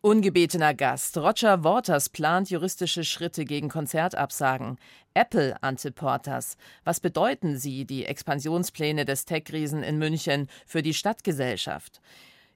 Ungebetener 0.00 0.74
Gast. 0.74 1.18
Roger 1.18 1.64
Waters 1.64 2.08
plant 2.08 2.50
juristische 2.50 3.02
Schritte 3.02 3.44
gegen 3.44 3.68
Konzertabsagen. 3.68 4.78
Apple 5.12 5.60
Ante 5.60 5.90
Portas. 5.90 6.56
Was 6.84 7.00
bedeuten 7.00 7.58
sie, 7.58 7.84
die 7.84 8.06
Expansionspläne 8.06 9.04
des 9.04 9.24
Tech-Riesen 9.24 9.82
in 9.82 9.98
München, 9.98 10.46
für 10.66 10.82
die 10.82 10.94
Stadtgesellschaft? 10.94 12.00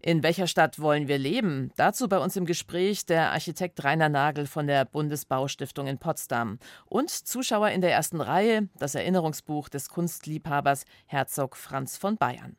In 0.00 0.22
welcher 0.22 0.46
Stadt 0.46 0.78
wollen 0.78 1.08
wir 1.08 1.18
leben? 1.18 1.72
Dazu 1.76 2.08
bei 2.08 2.18
uns 2.18 2.36
im 2.36 2.46
Gespräch 2.46 3.06
der 3.06 3.32
Architekt 3.32 3.82
Rainer 3.82 4.08
Nagel 4.08 4.46
von 4.46 4.68
der 4.68 4.84
Bundesbaustiftung 4.84 5.88
in 5.88 5.98
Potsdam 5.98 6.60
und 6.86 7.10
Zuschauer 7.10 7.70
in 7.70 7.80
der 7.80 7.92
ersten 7.92 8.20
Reihe, 8.20 8.68
das 8.78 8.94
Erinnerungsbuch 8.94 9.68
des 9.68 9.88
Kunstliebhabers 9.88 10.84
Herzog 11.06 11.56
Franz 11.56 11.96
von 11.96 12.16
Bayern. 12.16 12.56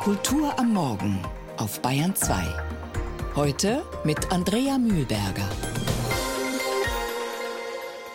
Kultur 0.00 0.58
am 0.58 0.72
Morgen 0.72 1.20
auf 1.60 1.82
Bayern 1.82 2.14
2. 2.14 2.42
Heute 3.36 3.82
mit 4.02 4.32
Andrea 4.32 4.78
Mühlberger. 4.78 5.46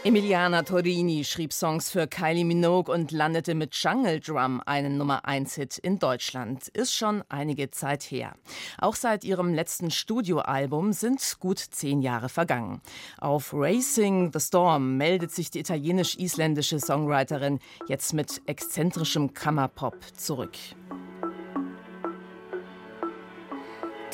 Emiliana 0.03 0.63
Torini 0.63 1.23
schrieb 1.23 1.53
Songs 1.53 1.91
für 1.91 2.07
Kylie 2.07 2.43
Minogue 2.43 2.91
und 2.91 3.11
landete 3.11 3.53
mit 3.53 3.75
Jungle 3.75 4.19
Drum 4.19 4.61
einen 4.65 4.97
Nummer-1-Hit 4.97 5.77
in 5.77 5.99
Deutschland. 5.99 6.69
Ist 6.69 6.95
schon 6.95 7.23
einige 7.29 7.69
Zeit 7.69 8.01
her. 8.03 8.33
Auch 8.79 8.95
seit 8.95 9.23
ihrem 9.23 9.53
letzten 9.53 9.91
Studioalbum 9.91 10.91
sind 10.91 11.37
gut 11.39 11.59
zehn 11.59 12.01
Jahre 12.01 12.29
vergangen. 12.29 12.81
Auf 13.19 13.53
Racing 13.53 14.31
the 14.33 14.39
Storm 14.39 14.97
meldet 14.97 15.31
sich 15.31 15.51
die 15.51 15.59
italienisch-isländische 15.59 16.79
Songwriterin 16.79 17.59
jetzt 17.87 18.13
mit 18.13 18.41
exzentrischem 18.47 19.35
Kammerpop 19.35 19.97
zurück. 20.17 20.57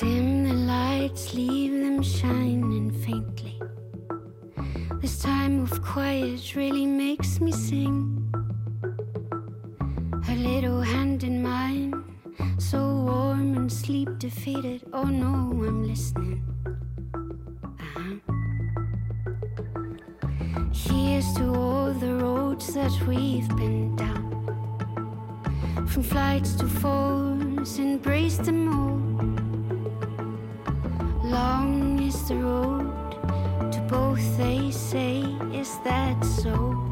Dim 0.02 0.46
the 0.46 0.54
lights, 0.56 1.36
leave 1.36 1.74
them 1.74 2.02
shining 2.02 2.90
faintly. 3.06 3.62
This 5.00 5.20
time 5.20 5.62
of 5.62 5.80
quiet 5.84 6.56
really 6.56 6.88
makes 6.88 7.40
me 7.40 7.52
sing. 7.52 8.18
Her 10.24 10.34
little 10.34 10.82
hand 10.82 11.24
in 11.24 11.44
mine, 11.44 12.04
so 12.58 12.80
warm 12.80 13.56
and 13.56 13.72
sleep 13.72 14.10
defeated. 14.18 14.82
Oh 14.92 15.04
no, 15.04 15.52
I'm 15.68 15.84
listening. 15.84 16.42
Uh-huh. 17.80 18.16
Here's 20.74 21.32
to 21.34 21.54
all 21.54 21.94
the 21.94 22.16
roads 22.16 22.74
that 22.74 22.92
we've 23.06 23.50
been 23.50 23.96
down. 23.96 24.26
From 25.86 26.02
flights 26.02 26.56
to 26.56 26.66
falls, 26.66 27.78
embrace 27.78 28.38
them 28.38 28.68
all. 28.68 29.11
Long 31.32 32.02
is 32.04 32.28
the 32.28 32.36
road 32.36 32.92
to 33.72 33.80
both, 33.88 34.38
they 34.38 34.70
say. 34.70 35.22
Is 35.54 35.80
that 35.86 36.22
so? 36.26 36.91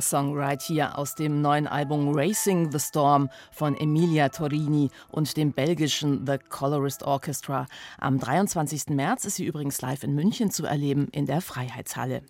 Der 0.00 0.06
Song 0.06 0.34
Right 0.34 0.62
hier 0.62 0.96
aus 0.96 1.14
dem 1.14 1.42
neuen 1.42 1.66
Album 1.66 2.14
Racing 2.14 2.72
the 2.72 2.78
Storm 2.78 3.28
von 3.52 3.76
Emilia 3.76 4.30
Torini 4.30 4.88
und 5.10 5.36
dem 5.36 5.52
belgischen 5.52 6.26
The 6.26 6.38
Colorist 6.38 7.02
Orchestra. 7.02 7.66
Am 7.98 8.18
23. 8.18 8.86
März 8.88 9.26
ist 9.26 9.36
sie 9.36 9.44
übrigens 9.44 9.82
live 9.82 10.02
in 10.02 10.14
München 10.14 10.50
zu 10.50 10.64
erleben 10.64 11.08
in 11.12 11.26
der 11.26 11.42
Freiheitshalle. 11.42 12.22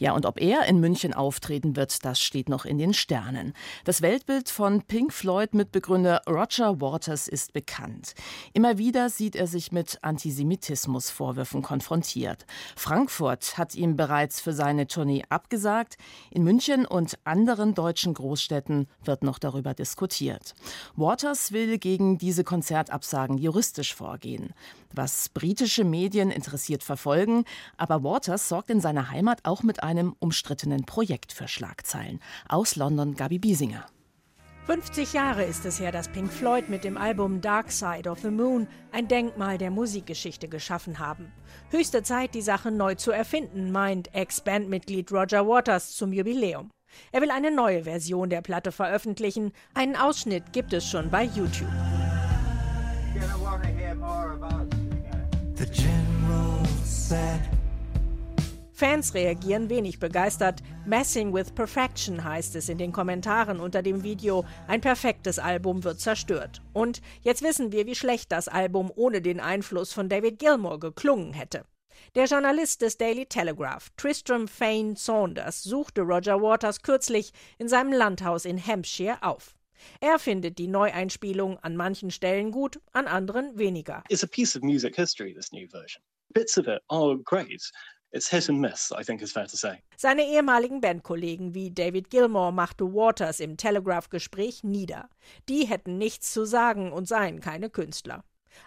Ja, 0.00 0.14
und 0.14 0.24
ob 0.24 0.40
er 0.40 0.64
in 0.64 0.80
München 0.80 1.12
auftreten 1.12 1.76
wird, 1.76 2.06
das 2.06 2.20
steht 2.20 2.48
noch 2.48 2.64
in 2.64 2.78
den 2.78 2.94
Sternen. 2.94 3.52
Das 3.84 4.00
Weltbild 4.00 4.48
von 4.48 4.80
Pink 4.80 5.12
Floyd-Mitbegründer 5.12 6.22
Roger 6.26 6.80
Waters 6.80 7.28
ist 7.28 7.52
bekannt. 7.52 8.14
Immer 8.54 8.78
wieder 8.78 9.10
sieht 9.10 9.36
er 9.36 9.46
sich 9.46 9.72
mit 9.72 9.98
Antisemitismusvorwürfen 10.00 11.60
konfrontiert. 11.60 12.46
Frankfurt 12.76 13.58
hat 13.58 13.74
ihm 13.74 13.98
bereits 13.98 14.40
für 14.40 14.54
seine 14.54 14.86
Tournee 14.86 15.22
abgesagt. 15.28 15.98
In 16.30 16.44
München 16.44 16.86
und 16.86 17.18
anderen 17.24 17.74
deutschen 17.74 18.14
Großstädten 18.14 18.88
wird 19.04 19.22
noch 19.22 19.38
darüber 19.38 19.74
diskutiert. 19.74 20.54
Waters 20.96 21.52
will 21.52 21.76
gegen 21.76 22.16
diese 22.16 22.42
Konzertabsagen 22.42 23.36
juristisch 23.36 23.94
vorgehen. 23.94 24.54
Was 24.92 25.28
britische 25.28 25.84
Medien 25.84 26.30
interessiert 26.30 26.82
verfolgen, 26.82 27.44
aber 27.76 28.02
Waters 28.02 28.48
sorgt 28.48 28.70
in 28.70 28.80
seiner 28.80 29.10
Heimat 29.10 29.40
auch 29.44 29.62
mit 29.62 29.82
einem 29.82 30.16
umstrittenen 30.18 30.84
Projekt 30.84 31.32
für 31.32 31.46
Schlagzeilen. 31.46 32.20
Aus 32.48 32.76
London 32.76 33.14
Gabi 33.14 33.38
Biesinger. 33.38 33.86
50 34.66 35.14
Jahre 35.14 35.44
ist 35.44 35.64
es 35.64 35.80
her, 35.80 35.90
dass 35.90 36.08
Pink 36.08 36.32
Floyd 36.32 36.68
mit 36.68 36.84
dem 36.84 36.96
Album 36.96 37.40
Dark 37.40 37.72
Side 37.72 38.08
of 38.08 38.20
the 38.20 38.30
Moon 38.30 38.68
ein 38.92 39.08
Denkmal 39.08 39.58
der 39.58 39.70
Musikgeschichte 39.70 40.48
geschaffen 40.48 40.98
haben. 40.98 41.32
Höchste 41.70 42.02
Zeit, 42.02 42.34
die 42.34 42.42
Sache 42.42 42.70
neu 42.70 42.94
zu 42.94 43.10
erfinden, 43.10 43.72
meint 43.72 44.14
Ex-Bandmitglied 44.14 45.10
Roger 45.10 45.46
Waters 45.48 45.96
zum 45.96 46.12
Jubiläum. 46.12 46.70
Er 47.10 47.20
will 47.20 47.30
eine 47.30 47.50
neue 47.50 47.84
Version 47.84 48.30
der 48.30 48.42
Platte 48.42 48.70
veröffentlichen. 48.72 49.52
Einen 49.74 49.96
Ausschnitt 49.96 50.52
gibt 50.52 50.72
es 50.72 50.86
schon 50.88 51.10
bei 51.10 51.24
YouTube. 51.24 51.68
Fans 58.72 59.12
reagieren 59.12 59.68
wenig 59.68 59.98
begeistert. 59.98 60.62
Messing 60.86 61.34
with 61.34 61.52
Perfection 61.52 62.24
heißt 62.24 62.56
es 62.56 62.70
in 62.70 62.78
den 62.78 62.92
Kommentaren 62.92 63.60
unter 63.60 63.82
dem 63.82 64.02
Video. 64.02 64.46
Ein 64.68 64.80
perfektes 64.80 65.38
Album 65.38 65.84
wird 65.84 66.00
zerstört. 66.00 66.62
Und 66.72 67.02
jetzt 67.20 67.42
wissen 67.42 67.72
wir, 67.72 67.84
wie 67.84 67.94
schlecht 67.94 68.32
das 68.32 68.48
Album 68.48 68.90
ohne 68.96 69.20
den 69.20 69.38
Einfluss 69.38 69.92
von 69.92 70.08
David 70.08 70.38
Gilmour 70.38 70.80
geklungen 70.80 71.34
hätte. 71.34 71.64
Der 72.14 72.24
Journalist 72.24 72.80
des 72.80 72.96
Daily 72.96 73.26
Telegraph, 73.26 73.90
Tristram 73.98 74.48
Fane 74.48 74.96
Saunders, 74.96 75.62
suchte 75.62 76.00
Roger 76.00 76.40
Waters 76.40 76.80
kürzlich 76.80 77.32
in 77.58 77.68
seinem 77.68 77.92
Landhaus 77.92 78.46
in 78.46 78.66
Hampshire 78.66 79.18
auf. 79.20 79.54
Er 80.00 80.18
findet 80.18 80.58
die 80.58 80.68
Neueinspielung 80.68 81.58
an 81.58 81.76
manchen 81.76 82.10
Stellen 82.10 82.50
gut, 82.50 82.80
an 82.92 83.06
anderen 83.06 83.58
weniger. 83.58 84.04
It's 84.08 84.24
a 84.24 84.26
piece 84.26 84.56
of 84.56 84.62
music 84.62 84.96
history, 84.96 85.34
this 85.34 85.52
new 85.52 85.68
version. 85.68 86.02
Bits 86.32 86.56
of 86.58 86.66
it 86.66 86.80
are 86.88 87.18
great. 87.18 87.70
Seine 89.96 90.26
ehemaligen 90.26 90.80
Bandkollegen 90.80 91.54
wie 91.54 91.70
David 91.70 92.10
Gilmour 92.10 92.50
machte 92.50 92.92
Waters 92.92 93.38
im 93.38 93.56
Telegraph-Gespräch 93.56 94.64
nieder. 94.64 95.08
Die 95.48 95.66
hätten 95.66 95.96
nichts 95.96 96.32
zu 96.32 96.44
sagen 96.44 96.92
und 96.92 97.06
seien 97.06 97.40
keine 97.40 97.70
Künstler. 97.70 98.24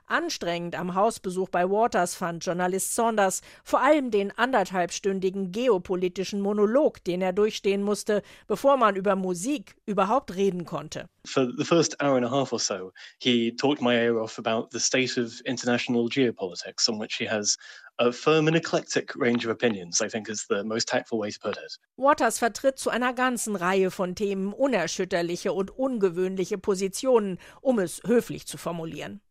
Anstrengend 0.08 0.76
am 0.76 0.96
Hausbesuch 0.96 1.50
bei 1.50 1.70
Waters 1.70 2.16
fand 2.16 2.46
Journalist 2.46 2.96
Saunders 2.96 3.42
vor 3.64 3.82
allem 3.82 4.12
den 4.12 4.32
anderthalbstündigen 4.38 5.52
geopolitischen 5.52 6.42
Monolog, 6.42 7.04
den 7.04 7.22
er 7.22 7.34
durchstehen 7.34 7.84
musste, 7.84 8.22
bevor 8.48 8.78
man 8.78 8.96
über 8.96 9.16
Musik 9.16 9.76
überhaupt 9.86 10.36
reden 10.36 10.66
konnte. 10.66 11.08
For 11.26 11.48
the 11.58 11.64
first 11.64 11.96
hour 12.02 12.18
and 12.18 12.26
a 12.26 12.30
half 12.30 12.52
or 12.52 12.60
so, 12.60 12.92
he 13.20 13.56
talked 13.56 13.82
my 13.82 13.94
ear 13.94 14.20
off 14.20 14.38
about 14.38 14.70
the 14.72 14.80
state 14.80 15.18
of 15.18 15.42
international 15.46 16.10
geopolitics, 16.10 16.90
on 16.90 17.00
which 17.00 17.16
he 17.16 17.26
has 17.26 17.58
a 18.00 18.12
firm 18.12 18.48
and 18.48 18.56
eclectic 18.58 19.16
range 19.16 19.46
of 19.46 19.52
opinions, 19.52 20.02
I 20.02 20.10
think 20.10 20.28
is 20.28 20.46
the 20.48 20.64
most 20.64 20.88
tactful 20.88 21.20
way 21.20 21.32
to 21.32 21.40
put 21.40 21.58
it. 21.58 21.78
Waters 21.96 22.40
vertritt 22.40 22.78
zu 22.78 22.90
einer 22.90 23.14
ganzen 23.14 23.56
Reihe 23.56 23.92
von 23.92 24.16
Themen 24.16 24.52
unerschütterliche 24.52 25.54
und 25.54 25.72
ungewöhnliche 25.72 26.58
Positionen, 26.58 27.38
um 27.62 27.80
es 27.80 28.02
höflich 28.06 28.46
zu 28.48 28.58
formulieren. 28.58 29.22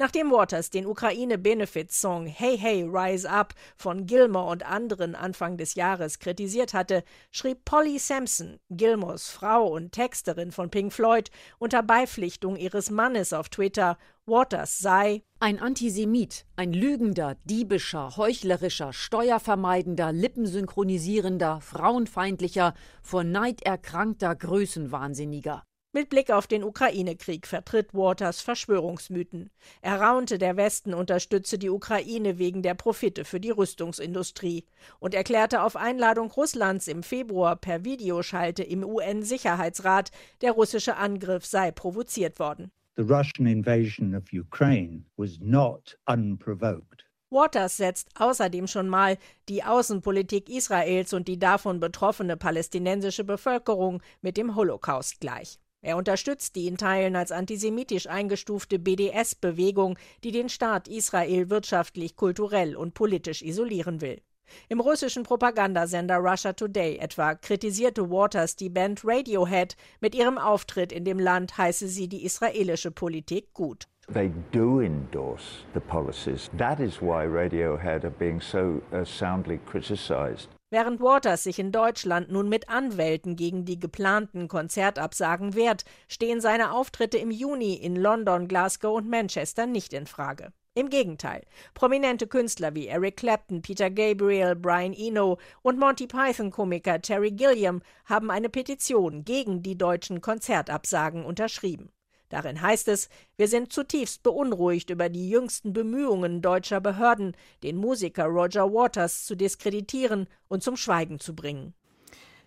Nachdem 0.00 0.30
Waters 0.30 0.70
den 0.70 0.86
Ukraine-Benefit-Song 0.86 2.26
Hey 2.26 2.56
Hey 2.56 2.82
Rise 2.82 3.28
Up 3.28 3.54
von 3.76 4.06
Gilmore 4.06 4.50
und 4.50 4.64
anderen 4.64 5.14
Anfang 5.14 5.58
des 5.58 5.74
Jahres 5.74 6.18
kritisiert 6.18 6.72
hatte, 6.72 7.04
schrieb 7.30 7.66
Polly 7.66 7.98
Sampson, 7.98 8.58
Gilmores 8.70 9.28
Frau 9.28 9.66
und 9.66 9.92
Texterin 9.92 10.52
von 10.52 10.70
Pink 10.70 10.92
Floyd, 10.92 11.30
unter 11.58 11.82
Beipflichtung 11.82 12.56
ihres 12.56 12.90
Mannes 12.90 13.34
auf 13.34 13.50
Twitter, 13.50 13.98
Waters 14.24 14.78
sei 14.78 15.22
ein 15.38 15.58
Antisemit, 15.58 16.46
ein 16.56 16.72
lügender, 16.72 17.36
diebischer, 17.44 18.16
heuchlerischer, 18.16 18.92
steuervermeidender, 18.92 20.12
lippensynchronisierender, 20.12 21.60
frauenfeindlicher, 21.60 22.74
vor 23.02 23.24
Neid 23.24 23.62
erkrankter 23.62 24.34
Größenwahnsinniger. 24.34 25.64
Mit 25.92 26.08
Blick 26.08 26.30
auf 26.30 26.46
den 26.46 26.62
Ukraine-Krieg 26.62 27.48
vertritt 27.48 27.92
Waters 27.92 28.40
Verschwörungsmythen. 28.42 29.50
Er 29.82 30.00
raunte, 30.00 30.38
der 30.38 30.56
Westen 30.56 30.94
unterstütze 30.94 31.58
die 31.58 31.68
Ukraine 31.68 32.38
wegen 32.38 32.62
der 32.62 32.74
Profite 32.74 33.24
für 33.24 33.40
die 33.40 33.50
Rüstungsindustrie 33.50 34.64
und 35.00 35.14
erklärte 35.14 35.62
auf 35.62 35.74
Einladung 35.74 36.30
Russlands 36.30 36.86
im 36.86 37.02
Februar 37.02 37.56
per 37.56 37.84
Videoschalte 37.84 38.62
im 38.62 38.84
UN-Sicherheitsrat, 38.84 40.12
der 40.42 40.52
russische 40.52 40.96
Angriff 40.96 41.44
sei 41.44 41.72
provoziert 41.72 42.38
worden. 42.38 42.70
The 42.96 43.02
Russian 43.02 43.48
invasion 43.48 44.14
of 44.14 44.32
Ukraine 44.32 45.06
was 45.16 45.40
not 45.40 45.98
unprovoked. 46.06 47.04
Waters 47.30 47.76
setzt 47.76 48.10
außerdem 48.16 48.68
schon 48.68 48.88
mal 48.88 49.18
die 49.48 49.64
Außenpolitik 49.64 50.50
Israels 50.50 51.12
und 51.12 51.26
die 51.26 51.38
davon 51.40 51.80
betroffene 51.80 52.36
palästinensische 52.36 53.24
Bevölkerung 53.24 54.02
mit 54.20 54.36
dem 54.36 54.54
Holocaust 54.54 55.20
gleich. 55.20 55.59
Er 55.82 55.96
unterstützt 55.96 56.56
die 56.56 56.66
in 56.66 56.76
Teilen 56.76 57.16
als 57.16 57.32
antisemitisch 57.32 58.06
eingestufte 58.06 58.78
BDS-Bewegung, 58.78 59.98
die 60.24 60.30
den 60.30 60.50
Staat 60.50 60.88
Israel 60.88 61.48
wirtschaftlich, 61.48 62.16
kulturell 62.16 62.76
und 62.76 62.92
politisch 62.92 63.40
isolieren 63.40 64.00
will. 64.02 64.20
Im 64.68 64.80
russischen 64.80 65.22
Propagandasender 65.22 66.16
Russia 66.16 66.52
Today 66.52 66.98
etwa 66.98 67.34
kritisierte 67.34 68.10
Waters 68.10 68.56
die 68.56 68.68
Band 68.68 69.02
Radiohead. 69.04 69.76
Mit 70.00 70.14
ihrem 70.14 70.38
Auftritt 70.38 70.92
in 70.92 71.04
dem 71.04 71.18
Land 71.18 71.56
heiße 71.56 71.88
sie 71.88 72.08
die 72.08 72.24
israelische 72.24 72.90
Politik 72.90 73.54
gut. 73.54 73.86
They 74.12 74.32
do 74.50 74.80
endorse 74.80 75.64
the 75.72 75.80
policies. 75.80 76.50
That 76.58 76.80
is 76.80 77.00
why 77.00 77.24
Radiohead 77.24 78.04
are 78.04 78.10
being 78.10 78.40
so 78.40 78.82
uh, 78.92 79.04
soundly 79.04 79.58
criticized. 79.58 80.48
Während 80.72 81.00
Waters 81.00 81.42
sich 81.42 81.58
in 81.58 81.72
Deutschland 81.72 82.30
nun 82.30 82.48
mit 82.48 82.68
Anwälten 82.68 83.34
gegen 83.34 83.64
die 83.64 83.80
geplanten 83.80 84.46
Konzertabsagen 84.46 85.56
wehrt, 85.56 85.84
stehen 86.06 86.40
seine 86.40 86.72
Auftritte 86.72 87.18
im 87.18 87.32
Juni 87.32 87.74
in 87.74 87.96
London, 87.96 88.46
Glasgow 88.46 88.96
und 88.96 89.10
Manchester 89.10 89.66
nicht 89.66 89.92
in 89.92 90.06
Frage. 90.06 90.52
Im 90.74 90.88
Gegenteil, 90.88 91.42
prominente 91.74 92.28
Künstler 92.28 92.76
wie 92.76 92.86
Eric 92.86 93.16
Clapton, 93.16 93.62
Peter 93.62 93.90
Gabriel, 93.90 94.54
Brian 94.54 94.92
Eno 94.92 95.38
und 95.62 95.80
Monty 95.80 96.06
Python-Komiker 96.06 97.02
Terry 97.02 97.32
Gilliam 97.32 97.82
haben 98.04 98.30
eine 98.30 98.48
Petition 98.48 99.24
gegen 99.24 99.64
die 99.64 99.76
deutschen 99.76 100.20
Konzertabsagen 100.20 101.24
unterschrieben. 101.24 101.90
Darin 102.30 102.62
heißt 102.62 102.88
es, 102.88 103.08
wir 103.36 103.48
sind 103.48 103.72
zutiefst 103.72 104.22
beunruhigt 104.22 104.88
über 104.88 105.08
die 105.08 105.28
jüngsten 105.28 105.72
Bemühungen 105.72 106.40
deutscher 106.40 106.80
Behörden, 106.80 107.36
den 107.62 107.76
Musiker 107.76 108.24
Roger 108.24 108.72
Waters 108.72 109.26
zu 109.26 109.36
diskreditieren 109.36 110.26
und 110.48 110.62
zum 110.62 110.76
Schweigen 110.76 111.18
zu 111.18 111.34
bringen. 111.34 111.74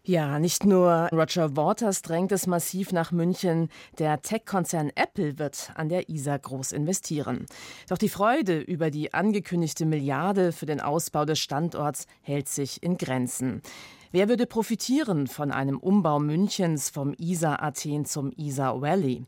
Ja, 0.06 0.38
nicht 0.38 0.66
nur 0.66 1.08
Roger 1.14 1.56
Waters 1.56 2.02
drängt 2.02 2.34
es 2.34 2.46
massiv 2.46 2.92
nach 2.92 3.14
München. 3.14 3.70
Der 4.00 4.22
Tech-Konzern 4.22 4.92
Apple 4.96 5.40
wird 5.40 5.72
an 5.76 5.88
der 5.88 6.10
ISA 6.10 6.36
groß 6.36 6.74
investieren. 6.74 7.46
Doch 7.88 7.98
die 7.98 8.10
Freude 8.10 8.60
über 8.60 8.90
die 8.92 9.14
angekündigte 9.14 9.86
Milliarde 9.86 10.52
für 10.52 10.66
den 10.66 10.82
Ausbau 10.82 11.24
des 11.24 11.40
Standorts 11.40 12.06
hält 12.22 12.50
sich 12.50 12.84
in 12.84 12.98
Grenzen. 12.98 13.62
Wer 14.12 14.28
würde 14.28 14.46
profitieren 14.46 15.28
von 15.28 15.52
einem 15.52 15.80
Umbau 15.80 16.20
Münchens 16.20 16.90
vom 16.90 17.14
ISA 17.18 17.56
Athen 17.62 18.04
zum 18.04 18.34
ISA 18.34 18.82
Valley? 18.82 19.24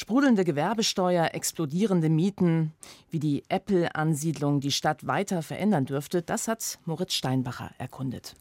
Sprudelnde 0.00 0.46
Gewerbesteuer, 0.46 1.34
explodierende 1.34 2.08
Mieten, 2.08 2.72
wie 3.10 3.18
die 3.18 3.42
Apple-Ansiedlung 3.50 4.60
die 4.60 4.72
Stadt 4.72 5.06
weiter 5.06 5.42
verändern 5.42 5.84
dürfte, 5.84 6.22
das 6.22 6.48
hat 6.48 6.78
Moritz 6.86 7.12
Steinbacher 7.12 7.72
erkundet. 7.76 8.34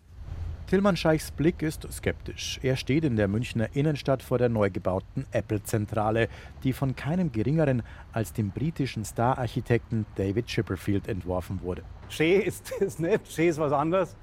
Tilman 0.69 0.95
Scheichs 0.95 1.31
Blick 1.31 1.63
ist 1.63 1.91
skeptisch. 1.91 2.59
Er 2.61 2.75
steht 2.75 3.03
in 3.03 3.15
der 3.15 3.27
Münchner 3.27 3.69
Innenstadt 3.73 4.21
vor 4.21 4.37
der 4.37 4.49
neu 4.49 4.69
gebauten 4.69 5.25
Apple-Zentrale, 5.31 6.29
die 6.63 6.73
von 6.73 6.95
keinem 6.95 7.31
geringeren 7.31 7.81
als 8.11 8.33
dem 8.33 8.51
britischen 8.51 9.03
Star-Architekten 9.03 10.05
David 10.13 10.45
Chipperfield 10.45 11.07
entworfen 11.07 11.63
wurde. 11.63 11.81
Schön 12.07 12.41
ist 12.41 12.71
das 12.79 12.99
nicht, 12.99 13.31
schön 13.31 13.49
ist 13.49 13.57
was 13.57 13.71
anderes. 13.71 14.15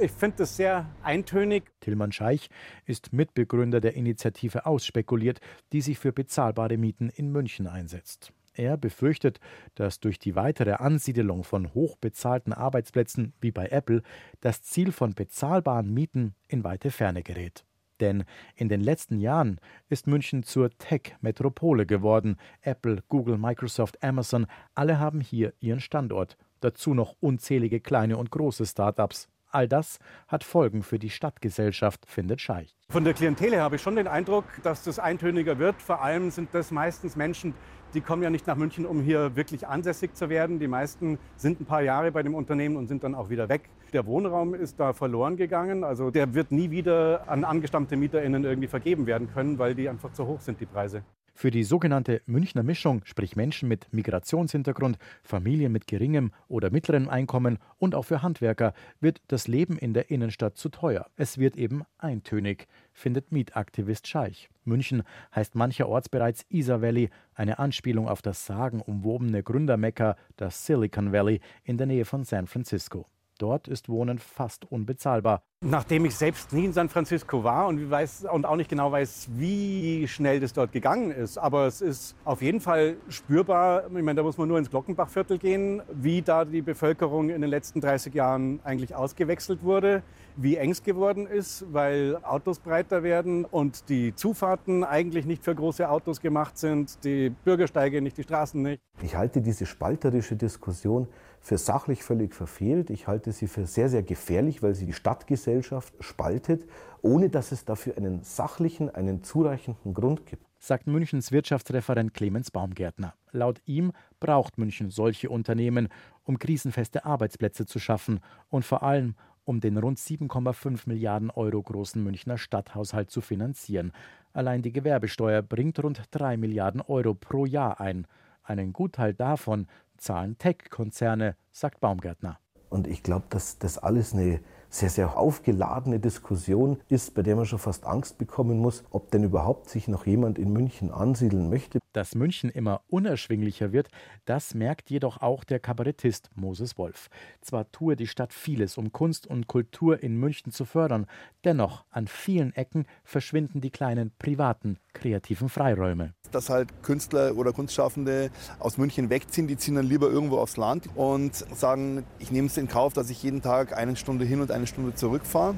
Ich 0.00 0.10
finde 0.10 0.38
das 0.38 0.56
sehr 0.56 0.86
eintönig. 1.04 1.70
Tilman 1.78 2.10
Scheich 2.10 2.48
ist 2.84 3.12
Mitbegründer 3.12 3.80
der 3.80 3.94
Initiative 3.94 4.66
Ausspekuliert, 4.66 5.38
die 5.72 5.82
sich 5.82 6.00
für 6.00 6.10
bezahlbare 6.10 6.78
Mieten 6.78 7.10
in 7.10 7.30
München 7.30 7.68
einsetzt. 7.68 8.32
Er 8.54 8.76
befürchtet, 8.76 9.40
dass 9.74 10.00
durch 10.00 10.18
die 10.18 10.36
weitere 10.36 10.72
Ansiedelung 10.72 11.44
von 11.44 11.72
hochbezahlten 11.72 12.52
Arbeitsplätzen 12.52 13.32
wie 13.40 13.50
bei 13.50 13.68
Apple 13.68 14.02
das 14.40 14.62
Ziel 14.62 14.92
von 14.92 15.14
bezahlbaren 15.14 15.92
Mieten 15.92 16.34
in 16.48 16.62
weite 16.64 16.90
Ferne 16.90 17.22
gerät. 17.22 17.64
Denn 18.00 18.24
in 18.56 18.68
den 18.68 18.80
letzten 18.80 19.18
Jahren 19.20 19.60
ist 19.88 20.06
München 20.06 20.42
zur 20.42 20.70
Tech-Metropole 20.76 21.86
geworden. 21.86 22.36
Apple, 22.60 23.02
Google, 23.08 23.38
Microsoft, 23.38 24.02
Amazon, 24.02 24.46
alle 24.74 24.98
haben 24.98 25.20
hier 25.20 25.54
ihren 25.60 25.80
Standort. 25.80 26.36
Dazu 26.60 26.94
noch 26.94 27.14
unzählige 27.20 27.80
kleine 27.80 28.16
und 28.16 28.30
große 28.30 28.66
Start-ups. 28.66 29.28
All 29.52 29.68
das 29.68 29.98
hat 30.28 30.44
Folgen 30.44 30.82
für 30.82 30.98
die 30.98 31.10
Stadtgesellschaft, 31.10 32.06
findet 32.06 32.40
Scheich. 32.40 32.74
Von 32.88 33.04
der 33.04 33.12
Klientel 33.12 33.50
her 33.50 33.62
habe 33.62 33.76
ich 33.76 33.82
schon 33.82 33.96
den 33.96 34.08
Eindruck, 34.08 34.44
dass 34.62 34.82
das 34.82 34.98
eintöniger 34.98 35.58
wird. 35.58 35.80
Vor 35.82 36.02
allem 36.02 36.30
sind 36.30 36.48
das 36.52 36.70
meistens 36.70 37.16
Menschen, 37.16 37.52
die 37.92 38.00
kommen 38.00 38.22
ja 38.22 38.30
nicht 38.30 38.46
nach 38.46 38.56
München, 38.56 38.86
um 38.86 39.02
hier 39.02 39.36
wirklich 39.36 39.68
ansässig 39.68 40.16
zu 40.16 40.30
werden. 40.30 40.58
Die 40.58 40.68
meisten 40.68 41.18
sind 41.36 41.60
ein 41.60 41.66
paar 41.66 41.82
Jahre 41.82 42.10
bei 42.12 42.22
dem 42.22 42.34
Unternehmen 42.34 42.76
und 42.76 42.86
sind 42.86 43.04
dann 43.04 43.14
auch 43.14 43.28
wieder 43.28 43.50
weg. 43.50 43.68
Der 43.92 44.06
Wohnraum 44.06 44.54
ist 44.54 44.80
da 44.80 44.94
verloren 44.94 45.36
gegangen. 45.36 45.84
Also 45.84 46.10
der 46.10 46.32
wird 46.32 46.50
nie 46.50 46.70
wieder 46.70 47.28
an 47.28 47.44
angestammte 47.44 47.96
MieterInnen 47.96 48.44
irgendwie 48.44 48.68
vergeben 48.68 49.06
werden 49.06 49.30
können, 49.30 49.58
weil 49.58 49.74
die 49.74 49.86
einfach 49.86 50.14
zu 50.14 50.26
hoch 50.26 50.40
sind, 50.40 50.60
die 50.60 50.66
Preise. 50.66 51.02
Für 51.34 51.50
die 51.50 51.64
sogenannte 51.64 52.22
Münchner 52.26 52.62
Mischung, 52.62 53.02
sprich 53.04 53.36
Menschen 53.36 53.68
mit 53.68 53.92
Migrationshintergrund, 53.92 54.98
Familien 55.22 55.72
mit 55.72 55.86
geringem 55.86 56.30
oder 56.46 56.70
mittlerem 56.70 57.08
Einkommen 57.08 57.58
und 57.78 57.94
auch 57.94 58.04
für 58.04 58.22
Handwerker, 58.22 58.74
wird 59.00 59.20
das 59.28 59.48
Leben 59.48 59.78
in 59.78 59.94
der 59.94 60.10
Innenstadt 60.10 60.56
zu 60.56 60.68
teuer. 60.68 61.06
Es 61.16 61.38
wird 61.38 61.56
eben 61.56 61.84
eintönig, 61.98 62.68
findet 62.92 63.32
Mietaktivist 63.32 64.06
Scheich. 64.06 64.50
München 64.64 65.02
heißt 65.34 65.54
mancherorts 65.54 66.08
bereits 66.08 66.44
Isar 66.48 66.82
Valley, 66.82 67.10
eine 67.34 67.58
Anspielung 67.58 68.08
auf 68.08 68.22
das 68.22 68.46
sagenumwobene 68.46 69.42
Gründermekka, 69.42 70.16
das 70.36 70.66
Silicon 70.66 71.12
Valley 71.12 71.40
in 71.64 71.78
der 71.78 71.86
Nähe 71.86 72.04
von 72.04 72.24
San 72.24 72.46
Francisco. 72.46 73.06
Dort 73.42 73.66
ist 73.66 73.88
Wohnen 73.88 74.20
fast 74.20 74.70
unbezahlbar. 74.70 75.42
Nachdem 75.64 76.04
ich 76.04 76.14
selbst 76.14 76.52
nie 76.52 76.64
in 76.64 76.72
San 76.72 76.88
Francisco 76.88 77.42
war 77.42 77.66
und, 77.66 77.90
weiß, 77.90 78.26
und 78.30 78.46
auch 78.46 78.54
nicht 78.54 78.70
genau 78.70 78.92
weiß, 78.92 79.30
wie 79.32 80.06
schnell 80.06 80.38
das 80.38 80.52
dort 80.52 80.70
gegangen 80.70 81.10
ist, 81.10 81.38
aber 81.38 81.66
es 81.66 81.80
ist 81.80 82.14
auf 82.24 82.40
jeden 82.40 82.60
Fall 82.60 82.96
spürbar, 83.08 83.86
ich 83.86 83.92
meine, 83.92 84.14
da 84.14 84.22
muss 84.22 84.38
man 84.38 84.46
nur 84.46 84.58
ins 84.58 84.70
Glockenbachviertel 84.70 85.38
gehen, 85.38 85.82
wie 85.92 86.22
da 86.22 86.44
die 86.44 86.62
Bevölkerung 86.62 87.30
in 87.30 87.40
den 87.40 87.50
letzten 87.50 87.80
30 87.80 88.14
Jahren 88.14 88.60
eigentlich 88.62 88.94
ausgewechselt 88.94 89.64
wurde. 89.64 90.04
wie 90.36 90.56
eng 90.56 90.70
es 90.70 90.82
geworden 90.82 91.26
ist, 91.26 91.66
weil 91.72 92.18
Autos 92.22 92.58
breiter 92.58 93.02
werden 93.02 93.44
und 93.44 93.88
die 93.88 94.14
Zufahrten 94.14 94.84
eigentlich 94.84 95.26
nicht 95.26 95.44
für 95.44 95.54
große 95.54 95.88
Autos 95.88 96.20
gemacht 96.20 96.56
sind, 96.58 97.04
die 97.04 97.30
Bürgersteige 97.30 98.00
nicht, 98.00 98.16
die 98.16 98.22
Straßen 98.22 98.62
nicht. 98.62 98.80
Ich 99.02 99.16
halte 99.16 99.42
diese 99.42 99.66
spalterische 99.66 100.36
Diskussion 100.36 101.08
für 101.42 101.58
sachlich 101.58 102.02
völlig 102.02 102.34
verfehlt. 102.34 102.88
Ich 102.90 103.06
halte 103.08 103.32
sie 103.32 103.48
für 103.48 103.66
sehr, 103.66 103.88
sehr 103.88 104.02
gefährlich, 104.02 104.62
weil 104.62 104.74
sie 104.74 104.86
die 104.86 104.92
Stadtgesellschaft 104.92 105.92
spaltet, 106.00 106.68
ohne 107.02 107.28
dass 107.28 107.52
es 107.52 107.64
dafür 107.64 107.96
einen 107.96 108.22
sachlichen, 108.22 108.88
einen 108.88 109.22
zureichenden 109.22 109.92
Grund 109.92 110.24
gibt 110.26 110.46
sagt 110.62 110.86
Münchens 110.86 111.32
Wirtschaftsreferent 111.32 112.14
Clemens 112.14 112.52
Baumgärtner. 112.52 113.14
Laut 113.32 113.60
ihm 113.66 113.90
braucht 114.20 114.58
München 114.58 114.90
solche 114.90 115.28
Unternehmen, 115.28 115.88
um 116.22 116.38
krisenfeste 116.38 117.04
Arbeitsplätze 117.04 117.66
zu 117.66 117.80
schaffen 117.80 118.20
und 118.48 118.64
vor 118.64 118.84
allem 118.84 119.16
um 119.42 119.58
den 119.58 119.76
rund 119.76 119.98
7,5 119.98 120.82
Milliarden 120.86 121.30
Euro 121.30 121.60
großen 121.60 122.00
Münchner 122.00 122.38
Stadthaushalt 122.38 123.10
zu 123.10 123.20
finanzieren. 123.20 123.90
Allein 124.32 124.62
die 124.62 124.70
Gewerbesteuer 124.70 125.42
bringt 125.42 125.82
rund 125.82 126.02
3 126.12 126.36
Milliarden 126.36 126.80
Euro 126.80 127.14
pro 127.14 127.44
Jahr 127.44 127.80
ein. 127.80 128.06
Einen 128.44 128.72
Gutteil 128.72 129.14
davon 129.14 129.66
zahlen 130.02 130.36
Tech-Konzerne, 130.36 131.36
sagt 131.52 131.80
Baumgärtner. 131.80 132.38
Und 132.68 132.86
ich 132.86 133.02
glaube, 133.02 133.26
dass 133.30 133.58
das 133.58 133.78
alles 133.78 134.12
eine 134.12 134.40
sehr, 134.72 134.88
sehr 134.88 135.16
aufgeladene 135.16 136.00
Diskussion 136.00 136.80
ist, 136.88 137.14
bei 137.14 137.22
der 137.22 137.36
man 137.36 137.44
schon 137.44 137.58
fast 137.58 137.84
Angst 137.84 138.18
bekommen 138.18 138.58
muss, 138.58 138.84
ob 138.90 139.10
denn 139.10 139.22
überhaupt 139.22 139.68
sich 139.68 139.86
noch 139.86 140.06
jemand 140.06 140.38
in 140.38 140.52
München 140.52 140.90
ansiedeln 140.90 141.50
möchte. 141.50 141.78
Dass 141.92 142.14
München 142.14 142.48
immer 142.48 142.80
unerschwinglicher 142.88 143.72
wird, 143.72 143.88
das 144.24 144.54
merkt 144.54 144.88
jedoch 144.88 145.20
auch 145.20 145.44
der 145.44 145.60
Kabarettist 145.60 146.30
Moses 146.34 146.78
Wolf. 146.78 147.10
Zwar 147.42 147.70
tue 147.70 147.96
die 147.96 148.06
Stadt 148.06 148.32
vieles, 148.32 148.78
um 148.78 148.92
Kunst 148.92 149.26
und 149.26 149.46
Kultur 149.46 150.02
in 150.02 150.16
München 150.16 150.52
zu 150.52 150.64
fördern, 150.64 151.06
dennoch 151.44 151.84
an 151.90 152.06
vielen 152.06 152.54
Ecken 152.54 152.86
verschwinden 153.04 153.60
die 153.60 153.70
kleinen 153.70 154.10
privaten 154.18 154.78
kreativen 154.94 155.48
Freiräume. 155.48 156.14
Dass 156.30 156.48
halt 156.48 156.82
Künstler 156.82 157.36
oder 157.36 157.52
Kunstschaffende 157.52 158.30
aus 158.58 158.78
München 158.78 159.10
wegziehen, 159.10 159.46
die 159.46 159.56
ziehen 159.56 159.74
dann 159.74 159.86
lieber 159.86 160.08
irgendwo 160.08 160.38
aufs 160.38 160.56
Land 160.56 160.88
und 160.94 161.34
sagen, 161.34 162.04
ich 162.18 162.30
nehme 162.30 162.46
es 162.46 162.56
in 162.56 162.68
Kauf, 162.68 162.94
dass 162.94 163.10
ich 163.10 163.22
jeden 163.22 163.42
Tag 163.42 163.76
eine 163.76 163.96
Stunde 163.96 164.24
hin 164.24 164.40
und 164.40 164.50
eine 164.50 164.61
Stunde 164.66 164.94
zurückfahre. 164.94 165.54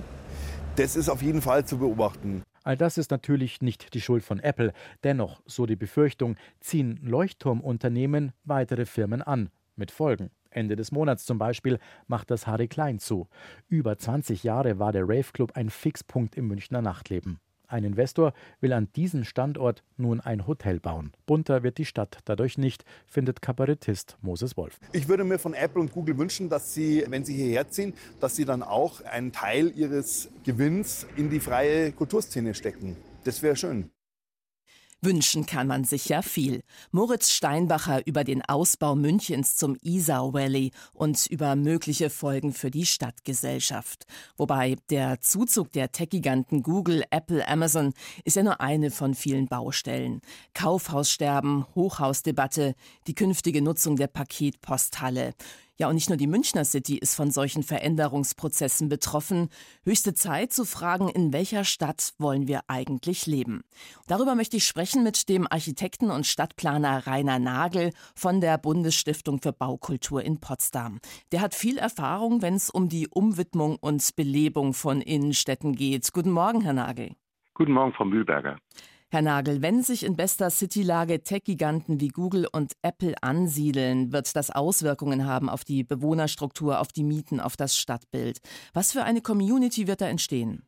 Das 0.77 0.97
ist 0.97 1.09
auf 1.09 1.23
jeden 1.23 1.43
Fall 1.43 1.65
zu 1.65 1.79
beobachten. 1.79 2.43
All 2.65 2.77
das 2.77 2.99
ist 2.99 3.11
natürlich 3.11 3.61
nicht 3.61 3.95
die 3.95 4.01
Schuld 4.01 4.25
von 4.25 4.41
Apple. 4.41 4.73
Dennoch, 5.05 5.43
so 5.47 5.67
die 5.67 5.77
Befürchtung, 5.77 6.37
ziehen 6.61 6.99
Leuchtturmunternehmen 7.03 8.33
weitere 8.45 8.87
Firmen 8.87 9.23
an. 9.23 9.51
Mit 9.77 9.91
Folgen. 9.91 10.31
Ende 10.51 10.77
des 10.77 10.93
Monats 10.93 11.25
zum 11.25 11.39
Beispiel 11.39 11.79
macht 12.07 12.31
das 12.31 12.47
Harry 12.47 12.69
Klein 12.69 12.99
zu. 12.99 13.29
Über 13.69 13.99
20 13.99 14.45
Jahre 14.45 14.79
war 14.79 14.93
der 14.93 15.03
Rave 15.03 15.33
Club 15.33 15.53
ein 15.55 15.69
Fixpunkt 15.69 16.37
im 16.37 16.47
Münchner 16.47 16.81
Nachtleben. 16.81 17.39
Ein 17.75 17.83
Investor 17.83 18.35
will 18.61 18.73
an 18.73 18.87
diesem 18.95 19.25
Standort 19.25 19.83
nun 19.97 20.21
ein 20.21 20.47
Hotel 20.47 20.79
bauen. 20.79 21.11
Bunter 21.27 21.65
wird 21.65 21.77
die 21.79 21.85
Stadt 21.85 22.19
dadurch 22.25 22.57
nicht, 22.57 22.85
findet 23.05 23.43
Kabarettist 23.43 24.17
Moses 24.23 24.57
Wolf. 24.57 24.79
Ich 24.93 25.09
würde 25.09 25.25
mir 25.25 25.41
von 25.41 25.55
Apple 25.55 25.81
und 25.81 25.91
Google 25.91 26.17
wünschen, 26.17 26.49
dass 26.49 26.73
sie, 26.73 27.05
wenn 27.09 27.25
sie 27.25 27.35
hierher 27.35 27.69
ziehen, 27.69 27.95
dass 28.21 28.37
sie 28.37 28.45
dann 28.45 28.63
auch 28.63 29.01
einen 29.01 29.33
Teil 29.33 29.73
ihres 29.75 30.29
Gewinns 30.45 31.05
in 31.17 31.31
die 31.31 31.41
freie 31.41 31.91
Kulturszene 31.91 32.55
stecken. 32.55 32.97
Das 33.25 33.43
wäre 33.43 33.57
schön. 33.57 33.91
Wünschen 35.05 35.47
kann 35.47 35.67
man 35.67 35.85
sich 35.85 36.09
ja 36.09 36.23
viel. 36.23 36.63
Moritz 36.91 37.31
Steinbacher 37.31 38.07
über 38.07 38.25
den 38.25 38.43
Ausbau 38.43 38.95
Münchens 38.95 39.57
zum 39.57 39.77
Isar 39.83 40.33
Valley 40.33 40.71
und 40.93 41.27
über 41.27 41.57
mögliche 41.57 42.11
Folgen 42.11 42.53
für 42.53 42.71
die 42.71 42.87
Stadtgesellschaft. 42.87 44.07
Wobei 44.37 44.77
der 44.91 45.21
Zuzug 45.21 45.73
der 45.73 45.93
Tech-Giganten 45.93 46.63
Google, 46.63 47.05
Apple, 47.11 47.47
Amazon 47.47 47.93
ist 48.25 48.37
ja 48.37 48.43
nur 48.43 48.61
eine 48.61 48.91
von 48.91 49.15
vielen 49.15 49.47
Baustellen. 49.47 50.21
Kaufhaussterben, 50.55 51.67
Hochhausdebatte, 51.75 52.75
die 53.07 53.15
künftige 53.15 53.63
Nutzung 53.63 53.97
der 53.97 54.09
Paketposthalle. 54.09 55.35
Ja, 55.77 55.89
und 55.89 55.97
nicht 55.97 56.09
nur 56.09 56.17
die 56.17 56.29
Münchner 56.29 56.65
City 56.65 56.97
ist 56.97 57.17
von 57.17 57.33
solchen 57.33 57.65
Veränderungsprozessen 57.65 58.89
betroffen. 58.89 59.49
Höchste 59.85 60.15
Zeit 60.15 60.53
zu 60.53 60.65
fragen, 60.65 61.09
in 61.09 61.33
welcher 61.33 61.65
Stadt 61.65 62.15
wollen 62.19 62.47
wir 62.47 62.61
eigentlich 62.69 63.27
leben? 63.27 63.65
Darüber 64.07 64.37
möchte 64.37 64.57
ich 64.57 64.67
sprechen 64.67 65.03
mit 65.03 65.29
dem 65.29 65.49
Architekten 65.51 66.13
und 66.13 66.27
Stadtplaner 66.27 67.09
Rainer 67.09 67.41
Nagel 67.41 67.91
von 68.15 68.41
der 68.41 68.57
Bundesstiftung 68.57 69.41
für 69.43 69.53
Baukultur 69.53 70.23
in 70.23 70.39
Potsdam. 70.39 71.01
Der 71.33 71.41
hat 71.41 71.57
viel 71.57 71.79
Erfahrung, 71.79 72.41
wenn 72.41 72.55
es 72.55 72.71
um 72.71 72.89
die 72.89 73.09
Umwidmung 73.09 73.77
und 73.81 74.15
Belebung 74.15 74.75
von 74.75 75.01
Innenstädten 75.01 75.75
geht. 75.75 76.13
Guten 76.13 76.31
Morgen, 76.31 76.61
Herr 76.61 76.75
Nagel. 76.75 77.17
Guten 77.53 77.73
Morgen, 77.73 77.93
Frau 77.95 78.05
Mühlberger. 78.05 78.59
Herr 79.15 79.23
Nagel, 79.23 79.63
wenn 79.63 79.83
sich 79.83 80.05
in 80.05 80.17
bester 80.17 80.51
Citylage 80.51 81.23
Tech-Giganten 81.23 82.01
wie 82.01 82.09
Google 82.09 82.49
und 82.53 82.73
Apple 82.83 83.15
ansiedeln, 83.23 84.13
wird 84.13 84.35
das 84.35 84.51
Auswirkungen 84.51 85.25
haben 85.25 85.49
auf 85.49 85.63
die 85.63 85.85
Bewohnerstruktur, 85.85 86.81
auf 86.81 86.89
die 86.89 87.05
Mieten, 87.05 87.39
auf 87.39 87.57
das 87.57 87.79
Stadtbild. 87.79 88.41
Was 88.73 88.93
für 88.93 89.05
eine 89.05 89.21
Community 89.21 89.87
wird 89.87 90.01
da 90.01 90.09
entstehen? 90.09 90.67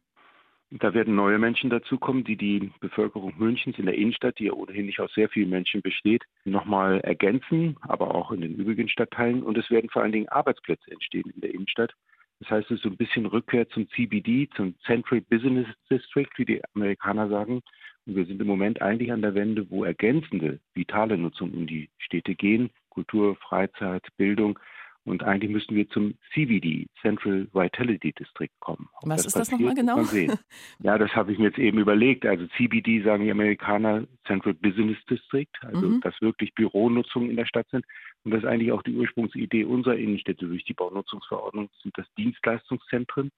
Da 0.71 0.95
werden 0.95 1.17
neue 1.17 1.41
Menschen 1.41 1.71
dazukommen, 1.71 2.23
die 2.23 2.37
die 2.37 2.71
Bevölkerung 2.79 3.35
Münchens 3.37 3.81
in 3.81 3.87
der 3.87 3.97
Innenstadt, 3.97 4.39
die 4.39 4.45
ja 4.45 4.53
ohnehin 4.53 4.87
nicht 4.87 5.01
aus 5.01 5.13
sehr 5.15 5.29
vielen 5.29 5.51
Menschen 5.51 5.83
besteht, 5.83 6.23
nochmal 6.45 7.01
ergänzen, 7.01 7.77
aber 7.81 8.15
auch 8.15 8.31
in 8.31 8.43
den 8.43 8.55
übrigen 8.55 8.89
Stadtteilen. 8.89 9.43
Und 9.43 9.59
es 9.59 9.69
werden 9.73 9.91
vor 9.91 10.03
allen 10.03 10.13
Dingen 10.13 10.29
Arbeitsplätze 10.29 10.93
entstehen 10.93 11.33
in 11.35 11.41
der 11.41 11.53
Innenstadt. 11.53 11.95
Das 12.39 12.51
heißt, 12.51 12.71
es 12.71 12.77
ist 12.77 12.83
so 12.83 12.91
ein 12.91 12.97
bisschen 12.97 13.27
Rückkehr 13.27 13.69
zum 13.71 13.89
CBD, 13.91 14.49
zum 14.55 14.79
Central 14.85 15.21
Business 15.23 15.67
District, 15.91 16.29
wie 16.37 16.45
die 16.45 16.63
Amerikaner 16.75 17.29
sagen. 17.29 17.63
Wir 18.07 18.25
sind 18.25 18.41
im 18.41 18.47
Moment 18.47 18.81
eigentlich 18.81 19.13
an 19.13 19.23
der 19.23 19.35
Wende, 19.35 19.69
wo 19.69 19.85
ergänzende, 19.85 20.61
vitale 20.75 21.19
Nutzung 21.19 21.53
in 21.53 21.67
die 21.67 21.89
Städte 21.99 22.37
gehen. 22.37 22.71
Kultur, 22.89 23.37
Freizeit, 23.37 24.07
Bildung. 24.17 24.59
Und 25.05 25.23
eigentlich 25.23 25.53
müssten 25.53 25.77
wir 25.77 25.89
zum 25.91 26.15
CVD, 26.35 26.87
Central 27.01 27.47
Vitality 27.53 28.13
District, 28.13 28.51
kommen. 28.59 28.89
Ob 28.95 29.09
Was 29.09 29.19
das 29.23 29.27
ist 29.27 29.37
das 29.37 29.51
nochmal 29.53 29.75
genau? 29.75 30.03
Ja, 30.81 30.99
das 30.99 31.15
habe 31.15 31.33
ich 31.33 31.39
mir 31.39 31.47
jetzt 31.47 31.59
eben 31.59 31.79
überlegt. 31.79 32.27
Also 32.27 32.47
CBD 32.57 33.03
sagen 33.03 33.25
die 33.25 33.31
Amerikaner 33.31 34.05
Central 34.27 34.55
Business 34.55 34.99
District, 35.09 35.53
also 35.61 35.89
mhm. 35.89 36.01
dass 36.01 36.21
wirklich 36.21 36.55
Büronutzungen 36.55 37.31
in 37.31 37.37
der 37.37 37.47
Stadt 37.47 37.69
sind. 37.71 37.85
Und 38.25 38.33
das 38.33 38.43
ist 38.43 38.49
eigentlich 38.49 38.73
auch 38.73 38.83
die 38.83 38.97
Ursprungsidee 38.97 39.65
unserer 39.65 39.97
Innenstädte 39.97 40.49
durch 40.49 40.65
die 40.65 40.75
Baunutzungsverordnung, 40.75 41.71
sind 41.83 41.97
das 41.97 42.07
Dienstleistungszentren. 42.19 43.31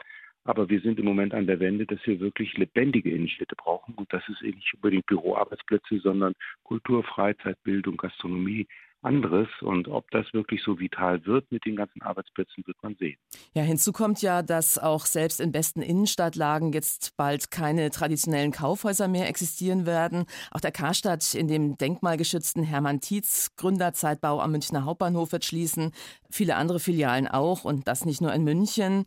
Aber 0.49 0.71
wir 0.71 0.81
sind 0.81 0.99
im 0.99 1.05
Moment 1.05 1.35
an 1.35 1.47
der 1.47 1.61
Wende, 1.61 1.85
dass 1.85 1.99
wir 2.07 2.21
wirklich 2.21 2.57
lebendige 2.57 3.11
Innenstädte 3.11 3.55
brauchen. 3.55 3.93
Und 3.97 4.11
das 4.15 4.23
ist 4.31 4.41
eben 4.41 4.57
nicht 4.57 4.73
unbedingt 4.73 5.05
Büroarbeitsplätze, 5.05 6.01
sondern 6.03 6.33
Kultur, 6.63 7.05
Freizeit, 7.05 7.63
Bildung, 7.65 7.99
Gastronomie, 7.99 8.67
anderes. 9.03 9.49
Und 9.61 9.89
ob 9.89 10.11
das 10.11 10.25
wirklich 10.33 10.63
so 10.63 10.81
vital 10.81 11.27
wird 11.27 11.53
mit 11.53 11.67
den 11.67 11.77
ganzen 11.77 12.01
Arbeitsplätzen, 12.01 12.67
wird 12.67 12.79
man 12.81 12.97
sehen. 12.97 13.19
Ja, 13.53 13.63
hinzu 13.63 13.93
kommt 13.93 14.23
ja, 14.23 14.41
dass 14.41 14.79
auch 14.79 15.05
selbst 15.05 15.39
in 15.43 15.53
besten 15.53 15.83
Innenstadtlagen 15.83 16.73
jetzt 16.73 17.15
bald 17.19 17.51
keine 17.51 17.91
traditionellen 17.91 18.51
Kaufhäuser 18.51 19.07
mehr 19.07 19.29
existieren 19.29 19.85
werden. 19.85 20.25
Auch 20.51 20.61
der 20.61 20.73
Karstadt 20.73 21.35
in 21.35 21.49
dem 21.49 21.77
denkmalgeschützten 21.77 22.63
Hermann 22.63 23.01
Tietz 23.01 23.55
Gründerzeitbau 23.57 24.41
am 24.41 24.53
Münchner 24.53 24.87
Hauptbahnhof 24.87 25.31
wird 25.31 25.45
schließen. 25.45 25.93
Viele 26.31 26.57
andere 26.57 26.81
Filialen 26.81 27.29
auch 27.29 27.65
und 27.65 27.87
das 27.87 28.07
nicht 28.07 28.23
nur 28.23 28.33
in 28.33 28.45
München. 28.45 29.05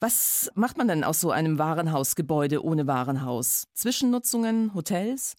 Was 0.00 0.52
macht 0.54 0.78
man 0.78 0.86
denn 0.86 1.02
aus 1.02 1.20
so 1.20 1.32
einem 1.32 1.58
Warenhausgebäude 1.58 2.62
ohne 2.62 2.86
Warenhaus? 2.86 3.66
Zwischennutzungen, 3.74 4.72
Hotels? 4.72 5.36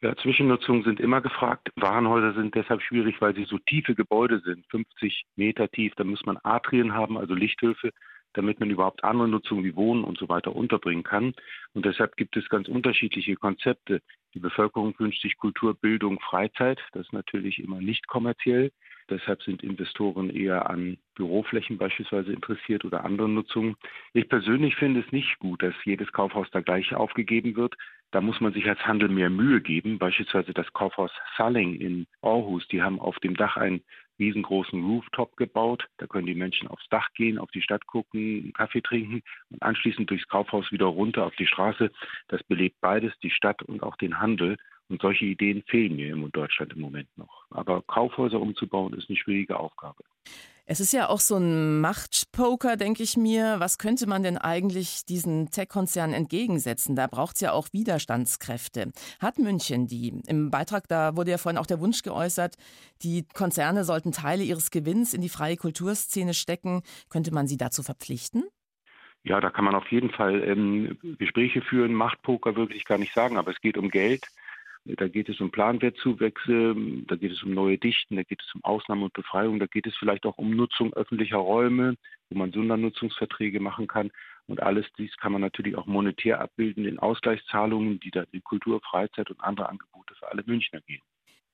Ja, 0.00 0.16
Zwischennutzungen 0.16 0.84
sind 0.84 1.00
immer 1.00 1.20
gefragt. 1.20 1.68
Warenhäuser 1.76 2.32
sind 2.32 2.54
deshalb 2.54 2.80
schwierig, 2.80 3.20
weil 3.20 3.34
sie 3.34 3.44
so 3.44 3.58
tiefe 3.58 3.94
Gebäude 3.94 4.40
sind, 4.40 4.64
50 4.70 5.26
Meter 5.36 5.68
tief. 5.68 5.92
Da 5.96 6.04
muss 6.04 6.24
man 6.24 6.38
Atrien 6.42 6.94
haben, 6.94 7.18
also 7.18 7.34
Lichthöfe, 7.34 7.90
damit 8.34 8.60
man 8.60 8.70
überhaupt 8.70 9.04
andere 9.04 9.28
Nutzungen 9.28 9.64
wie 9.64 9.76
Wohnen 9.76 10.04
und 10.04 10.18
so 10.18 10.28
weiter 10.28 10.54
unterbringen 10.54 11.02
kann. 11.02 11.34
Und 11.74 11.84
deshalb 11.84 12.16
gibt 12.16 12.36
es 12.36 12.48
ganz 12.48 12.68
unterschiedliche 12.68 13.36
Konzepte. 13.36 14.00
Die 14.34 14.40
Bevölkerung 14.40 14.94
wünscht 14.98 15.22
sich 15.22 15.36
Kultur, 15.36 15.74
Bildung, 15.74 16.20
Freizeit. 16.20 16.80
Das 16.92 17.06
ist 17.06 17.12
natürlich 17.12 17.58
immer 17.58 17.80
nicht 17.80 18.06
kommerziell. 18.06 18.70
Deshalb 19.10 19.42
sind 19.42 19.64
Investoren 19.64 20.30
eher 20.30 20.70
an 20.70 20.98
Büroflächen 21.16 21.78
beispielsweise 21.78 22.32
interessiert 22.32 22.84
oder 22.84 23.04
anderen 23.04 23.34
Nutzungen. 23.34 23.76
Ich 24.12 24.28
persönlich 24.28 24.76
finde 24.76 25.00
es 25.00 25.10
nicht 25.10 25.38
gut, 25.40 25.62
dass 25.62 25.74
jedes 25.84 26.12
Kaufhaus 26.12 26.48
da 26.52 26.60
gleich 26.60 26.94
aufgegeben 26.94 27.56
wird. 27.56 27.74
Da 28.12 28.20
muss 28.20 28.40
man 28.40 28.52
sich 28.52 28.68
als 28.68 28.86
Handel 28.86 29.08
mehr 29.08 29.30
Mühe 29.30 29.60
geben. 29.60 29.98
Beispielsweise 29.98 30.52
das 30.52 30.72
Kaufhaus 30.72 31.10
Salling 31.36 31.74
in 31.74 32.06
Aarhus, 32.22 32.66
die 32.68 32.82
haben 32.82 33.00
auf 33.00 33.18
dem 33.18 33.36
Dach 33.36 33.56
einen 33.56 33.82
riesengroßen 34.20 34.84
Rooftop 34.84 35.36
gebaut. 35.36 35.88
Da 35.98 36.06
können 36.06 36.26
die 36.26 36.34
Menschen 36.34 36.68
aufs 36.68 36.88
Dach 36.90 37.08
gehen, 37.14 37.38
auf 37.38 37.50
die 37.50 37.62
Stadt 37.62 37.86
gucken, 37.86 38.20
einen 38.20 38.52
Kaffee 38.52 38.82
trinken 38.82 39.22
und 39.50 39.62
anschließend 39.62 40.08
durchs 40.08 40.28
Kaufhaus 40.28 40.70
wieder 40.70 40.86
runter 40.86 41.26
auf 41.26 41.34
die 41.36 41.46
Straße. 41.46 41.90
Das 42.28 42.42
belebt 42.44 42.76
beides, 42.80 43.12
die 43.22 43.30
Stadt 43.30 43.62
und 43.62 43.82
auch 43.82 43.96
den 43.96 44.20
Handel. 44.20 44.56
Und 44.90 45.00
solche 45.00 45.24
Ideen 45.24 45.62
fehlen 45.68 45.94
mir 45.96 46.12
in 46.12 46.30
Deutschland 46.32 46.72
im 46.72 46.80
Moment 46.80 47.08
noch. 47.16 47.46
Aber 47.50 47.80
Kaufhäuser 47.82 48.40
umzubauen 48.40 48.92
ist 48.94 49.08
eine 49.08 49.16
schwierige 49.16 49.58
Aufgabe. 49.58 50.02
Es 50.66 50.78
ist 50.78 50.92
ja 50.92 51.08
auch 51.08 51.20
so 51.20 51.36
ein 51.36 51.80
Machtpoker, 51.80 52.76
denke 52.76 53.02
ich 53.02 53.16
mir. 53.16 53.56
Was 53.58 53.78
könnte 53.78 54.08
man 54.08 54.22
denn 54.22 54.36
eigentlich 54.36 55.04
diesen 55.04 55.50
Tech-Konzernen 55.50 56.14
entgegensetzen? 56.14 56.94
Da 56.94 57.06
braucht 57.06 57.36
es 57.36 57.40
ja 57.40 57.52
auch 57.52 57.68
Widerstandskräfte. 57.72 58.92
Hat 59.20 59.38
München 59.38 59.86
die? 59.86 60.20
Im 60.26 60.50
Beitrag, 60.50 60.86
da 60.88 61.16
wurde 61.16 61.30
ja 61.32 61.38
vorhin 61.38 61.58
auch 61.58 61.66
der 61.66 61.80
Wunsch 61.80 62.02
geäußert, 62.02 62.56
die 63.02 63.26
Konzerne 63.32 63.84
sollten 63.84 64.12
Teile 64.12 64.42
ihres 64.42 64.70
Gewinns 64.70 65.14
in 65.14 65.22
die 65.22 65.28
freie 65.28 65.56
Kulturszene 65.56 66.34
stecken. 66.34 66.82
Könnte 67.08 67.32
man 67.32 67.46
sie 67.46 67.56
dazu 67.56 67.82
verpflichten? 67.82 68.44
Ja, 69.22 69.40
da 69.40 69.50
kann 69.50 69.64
man 69.64 69.74
auf 69.74 69.90
jeden 69.90 70.10
Fall 70.10 70.42
ähm, 70.42 70.98
Gespräche 71.18 71.62
führen. 71.62 71.94
Machtpoker 71.94 72.56
würde 72.56 72.74
ich 72.74 72.84
gar 72.84 72.98
nicht 72.98 73.12
sagen, 73.12 73.36
aber 73.36 73.50
es 73.50 73.60
geht 73.60 73.76
um 73.76 73.90
Geld. 73.90 74.26
Da 74.84 75.08
geht 75.08 75.28
es 75.28 75.40
um 75.40 75.50
Planwertzuwächse, 75.50 76.74
da 77.06 77.16
geht 77.16 77.32
es 77.32 77.42
um 77.42 77.52
neue 77.52 77.76
Dichten, 77.76 78.16
da 78.16 78.22
geht 78.22 78.42
es 78.42 78.54
um 78.54 78.64
Ausnahme 78.64 79.04
und 79.04 79.12
Befreiung, 79.12 79.58
da 79.58 79.66
geht 79.66 79.86
es 79.86 79.94
vielleicht 79.96 80.24
auch 80.24 80.38
um 80.38 80.56
Nutzung 80.56 80.94
öffentlicher 80.94 81.36
Räume, 81.36 81.96
wo 82.30 82.38
man 82.38 82.50
Sondernutzungsverträge 82.50 83.60
machen 83.60 83.86
kann. 83.86 84.10
Und 84.46 84.62
alles 84.62 84.86
dies 84.96 85.14
kann 85.18 85.32
man 85.32 85.42
natürlich 85.42 85.76
auch 85.76 85.86
monetär 85.86 86.40
abbilden 86.40 86.86
in 86.86 86.98
Ausgleichszahlungen, 86.98 88.00
die 88.00 88.10
dann 88.10 88.26
in 88.32 88.42
Kultur, 88.42 88.80
Freizeit 88.80 89.30
und 89.30 89.40
andere 89.40 89.68
Angebote 89.68 90.14
für 90.14 90.28
alle 90.28 90.42
Münchner 90.46 90.80
gehen. 90.80 91.02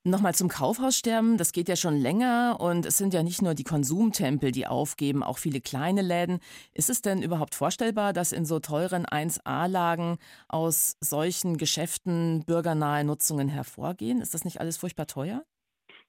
Nochmal 0.03 0.35
zum 0.35 0.47
Kaufhaussterben, 0.47 1.37
das 1.37 1.51
geht 1.51 1.67
ja 1.67 1.75
schon 1.75 1.97
länger 1.97 2.57
und 2.61 2.85
es 2.85 2.97
sind 2.97 3.13
ja 3.13 3.23
nicht 3.23 3.41
nur 3.41 3.55
die 3.55 3.65
Konsumtempel, 3.65 4.51
die 4.51 4.65
aufgeben, 4.65 5.21
auch 5.21 5.37
viele 5.37 5.59
kleine 5.59 6.01
Läden. 6.01 6.39
Ist 6.73 6.89
es 6.89 7.01
denn 7.01 7.21
überhaupt 7.21 7.55
vorstellbar, 7.55 8.13
dass 8.13 8.31
in 8.31 8.45
so 8.45 8.59
teuren 8.59 9.05
1A-Lagen 9.05 10.17
aus 10.47 10.95
solchen 11.01 11.57
Geschäften 11.57 12.45
bürgernahe 12.45 13.03
Nutzungen 13.03 13.49
hervorgehen? 13.49 14.21
Ist 14.21 14.33
das 14.33 14.45
nicht 14.45 14.61
alles 14.61 14.77
furchtbar 14.77 15.07
teuer? 15.07 15.43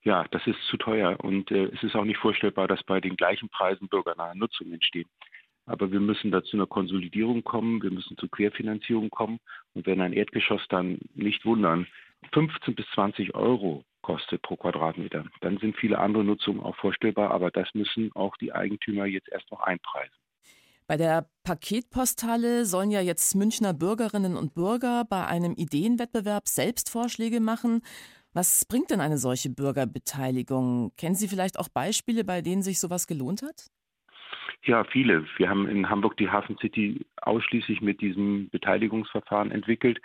Ja, 0.03 0.25
das 0.31 0.47
ist 0.47 0.59
zu 0.69 0.77
teuer 0.77 1.19
und 1.21 1.51
äh, 1.51 1.65
es 1.65 1.83
ist 1.83 1.95
auch 1.95 2.05
nicht 2.05 2.19
vorstellbar, 2.19 2.69
dass 2.69 2.81
bei 2.83 3.01
den 3.01 3.17
gleichen 3.17 3.49
Preisen 3.49 3.89
bürgernahe 3.89 4.37
Nutzungen 4.37 4.73
entstehen. 4.73 5.09
Aber 5.65 5.91
wir 5.91 5.99
müssen 5.99 6.31
da 6.31 6.41
zu 6.41 6.55
einer 6.55 6.67
Konsolidierung 6.67 7.43
kommen, 7.43 7.83
wir 7.83 7.91
müssen 7.91 8.17
zur 8.17 8.31
Querfinanzierung 8.31 9.09
kommen 9.09 9.39
und 9.73 9.85
wenn 9.85 9.99
ein 9.99 10.13
Erdgeschoss 10.13 10.61
dann 10.69 10.99
nicht 11.15 11.45
wundern, 11.45 11.85
15 12.33 12.75
bis 12.75 12.85
20 12.93 13.35
Euro 13.35 13.83
kostet 14.01 14.41
pro 14.41 14.55
Quadratmeter. 14.55 15.25
Dann 15.41 15.57
sind 15.57 15.77
viele 15.77 15.99
andere 15.99 16.23
Nutzungen 16.23 16.61
auch 16.61 16.75
vorstellbar, 16.75 17.31
aber 17.31 17.51
das 17.51 17.67
müssen 17.73 18.11
auch 18.15 18.35
die 18.37 18.53
Eigentümer 18.53 19.05
jetzt 19.05 19.29
erst 19.29 19.51
noch 19.51 19.61
einpreisen. 19.61 20.15
Bei 20.87 20.97
der 20.97 21.29
Paketpostale 21.43 22.65
sollen 22.65 22.89
ja 22.89 23.01
jetzt 23.01 23.35
Münchner 23.35 23.75
Bürgerinnen 23.75 24.35
und 24.35 24.55
Bürger 24.55 25.05
bei 25.07 25.27
einem 25.27 25.53
Ideenwettbewerb 25.53 26.47
selbst 26.47 26.89
Vorschläge 26.89 27.39
machen. 27.39 27.81
Was 28.33 28.65
bringt 28.65 28.89
denn 28.89 29.01
eine 29.01 29.19
solche 29.19 29.51
Bürgerbeteiligung? 29.51 30.91
Kennen 30.97 31.15
Sie 31.15 31.27
vielleicht 31.27 31.59
auch 31.59 31.69
Beispiele, 31.69 32.23
bei 32.23 32.41
denen 32.41 32.63
sich 32.63 32.79
sowas 32.79 33.05
gelohnt 33.05 33.43
hat? 33.43 33.67
Ja, 34.63 34.83
viele. 34.83 35.25
Wir 35.37 35.49
haben 35.49 35.67
in 35.67 35.89
Hamburg 35.89 36.17
die 36.17 36.29
Hafen 36.29 36.57
City 36.59 37.05
ausschließlich 37.21 37.81
mit 37.81 38.01
diesem 38.01 38.49
Beteiligungsverfahren 38.49 39.51
entwickelt. 39.51 40.01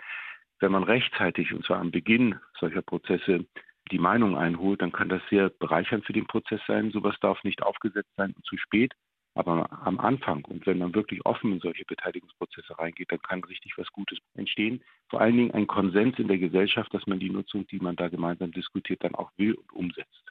Wenn 0.61 0.73
man 0.73 0.85
rechtzeitig, 0.85 1.53
und 1.53 1.65
zwar 1.65 1.79
am 1.79 1.91
Beginn 1.91 2.39
solcher 2.59 2.83
Prozesse, 2.83 3.47
die 3.91 3.99
Meinung 3.99 4.37
einholt, 4.37 4.81
dann 4.81 4.93
kann 4.93 5.09
das 5.09 5.23
sehr 5.29 5.51
bereichernd 5.51 6.07
für 6.07 6.13
den 6.13 6.27
Prozess 6.27 6.61
sein. 6.67 6.91
Sowas 6.91 7.17
darf 7.21 7.43
nicht 7.45 7.63
aufgesetzt 7.63 8.11
sein 8.17 8.33
und 8.33 8.45
zu 8.45 8.57
spät. 8.57 8.93
Aber 9.37 9.69
am 9.85 9.99
Anfang 9.99 10.45
und 10.45 10.65
wenn 10.65 10.79
man 10.79 10.95
wirklich 10.95 11.27
offen 11.27 11.53
in 11.53 11.61
solche 11.61 11.85
Beteiligungsprozesse 11.85 12.79
reingeht, 12.79 13.11
dann 13.11 13.21
kann 13.21 13.43
richtig 13.43 13.77
was 13.77 13.89
Gutes 13.89 14.19
entstehen. 14.35 14.83
Vor 15.09 15.21
allen 15.21 15.37
Dingen 15.37 15.51
ein 15.51 15.67
Konsens 15.67 16.19
in 16.19 16.29
der 16.29 16.39
Gesellschaft, 16.39 16.95
dass 16.95 17.05
man 17.07 17.19
die 17.19 17.31
Nutzung, 17.31 17.67
die 17.67 17.81
man 17.81 17.97
da 17.97 18.09
gemeinsam 18.09 18.53
diskutiert, 18.53 19.03
dann 19.03 19.17
auch 19.17 19.33
will 19.37 19.55
und 19.55 19.73
umsetzt. 19.73 20.23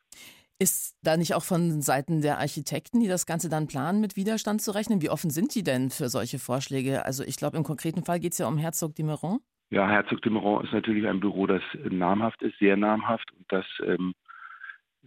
Ist 0.58 0.98
da 1.02 1.18
nicht 1.18 1.34
auch 1.34 1.44
von 1.44 1.82
Seiten 1.82 2.22
der 2.22 2.40
Architekten, 2.40 3.02
die 3.02 3.10
das 3.10 3.26
Ganze 3.26 3.50
dann 3.50 3.68
planen, 3.68 4.00
mit 4.00 4.16
Widerstand 4.16 4.62
zu 4.62 4.72
rechnen? 4.72 5.02
Wie 5.02 5.10
offen 5.10 5.32
sind 5.32 5.54
die 5.54 5.64
denn 5.64 5.90
für 5.90 6.08
solche 6.08 6.40
Vorschläge? 6.40 7.04
Also 7.06 7.26
ich 7.26 7.36
glaube, 7.36 7.58
im 7.58 7.64
konkreten 7.64 8.06
Fall 8.06 8.22
geht 8.22 8.32
es 8.32 8.38
ja 8.38 8.48
um 8.48 8.58
Herzog 8.58 8.96
de 8.96 9.04
Meuron. 9.04 9.40
Ja, 9.74 9.90
Herzog 9.90 10.22
de 10.22 10.32
Meuron 10.32 10.64
ist 10.64 10.72
natürlich 10.72 11.08
ein 11.08 11.20
Büro, 11.20 11.48
das 11.48 11.64
namhaft 11.90 12.44
ist, 12.44 12.60
sehr 12.60 12.78
namhaft 12.78 13.32
und 13.32 13.52
das, 13.52 13.66
ähm, 13.84 14.14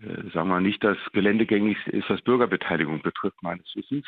äh, 0.03 0.29
sagen 0.35 0.49
wir 0.49 0.61
nicht, 0.61 0.83
das 0.83 0.99
geländegängigste 1.13 1.93
ist, 1.93 2.11
was 2.11 2.21
Bürgerbeteiligung 2.23 3.01
betrifft, 3.01 3.41
meines 3.45 3.65
Wissens. 3.77 4.05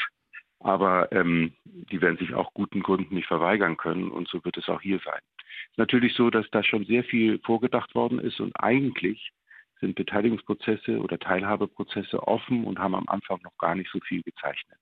Aber 0.58 1.12
ähm, 1.12 1.52
die 1.64 2.00
werden 2.00 2.18
sich 2.18 2.34
auch 2.34 2.52
guten 2.54 2.82
Gründen 2.82 3.14
nicht 3.14 3.28
verweigern 3.28 3.76
können 3.76 4.10
und 4.10 4.26
so 4.26 4.44
wird 4.44 4.56
es 4.56 4.68
auch 4.68 4.80
hier 4.80 4.98
sein. 5.04 5.20
Es 5.36 5.70
ist 5.70 5.78
natürlich 5.78 6.14
so, 6.14 6.28
dass 6.28 6.50
da 6.50 6.64
schon 6.64 6.84
sehr 6.86 7.04
viel 7.04 7.38
vorgedacht 7.44 7.94
worden 7.94 8.18
ist 8.18 8.40
und 8.40 8.52
eigentlich 8.60 9.30
sind 9.78 9.94
Beteiligungsprozesse 9.94 10.98
oder 10.98 11.20
Teilhabeprozesse 11.20 12.26
offen 12.26 12.64
und 12.64 12.80
haben 12.80 12.96
am 12.96 13.08
Anfang 13.08 13.38
noch 13.44 13.56
gar 13.58 13.76
nicht 13.76 13.92
so 13.92 14.00
viel 14.00 14.24
gezeichnet. 14.24 14.80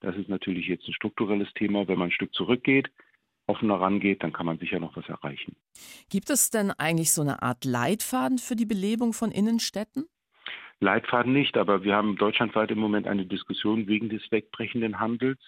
Das 0.00 0.16
ist 0.16 0.30
natürlich 0.30 0.68
jetzt 0.68 0.88
ein 0.88 0.94
strukturelles 0.94 1.52
Thema. 1.52 1.86
Wenn 1.86 1.98
man 1.98 2.08
ein 2.08 2.12
Stück 2.12 2.32
zurückgeht, 2.32 2.88
offener 3.48 3.80
rangeht, 3.80 4.22
dann 4.22 4.32
kann 4.32 4.46
man 4.46 4.58
sicher 4.58 4.78
noch 4.78 4.96
was 4.96 5.08
erreichen. 5.08 5.56
Gibt 6.10 6.30
es 6.30 6.50
denn 6.50 6.70
eigentlich 6.70 7.12
so 7.12 7.22
eine 7.22 7.42
Art 7.42 7.64
Leitfaden 7.64 8.38
für 8.38 8.56
die 8.56 8.66
Belebung 8.66 9.12
von 9.12 9.30
Innenstädten? 9.30 10.06
Leitfaden 10.80 11.32
nicht, 11.32 11.56
aber 11.56 11.82
wir 11.82 11.96
haben 11.96 12.16
deutschlandweit 12.16 12.70
im 12.70 12.78
Moment 12.78 13.06
eine 13.06 13.26
Diskussion 13.26 13.88
wegen 13.88 14.08
des 14.08 14.22
wegbrechenden 14.30 15.00
Handels. 15.00 15.38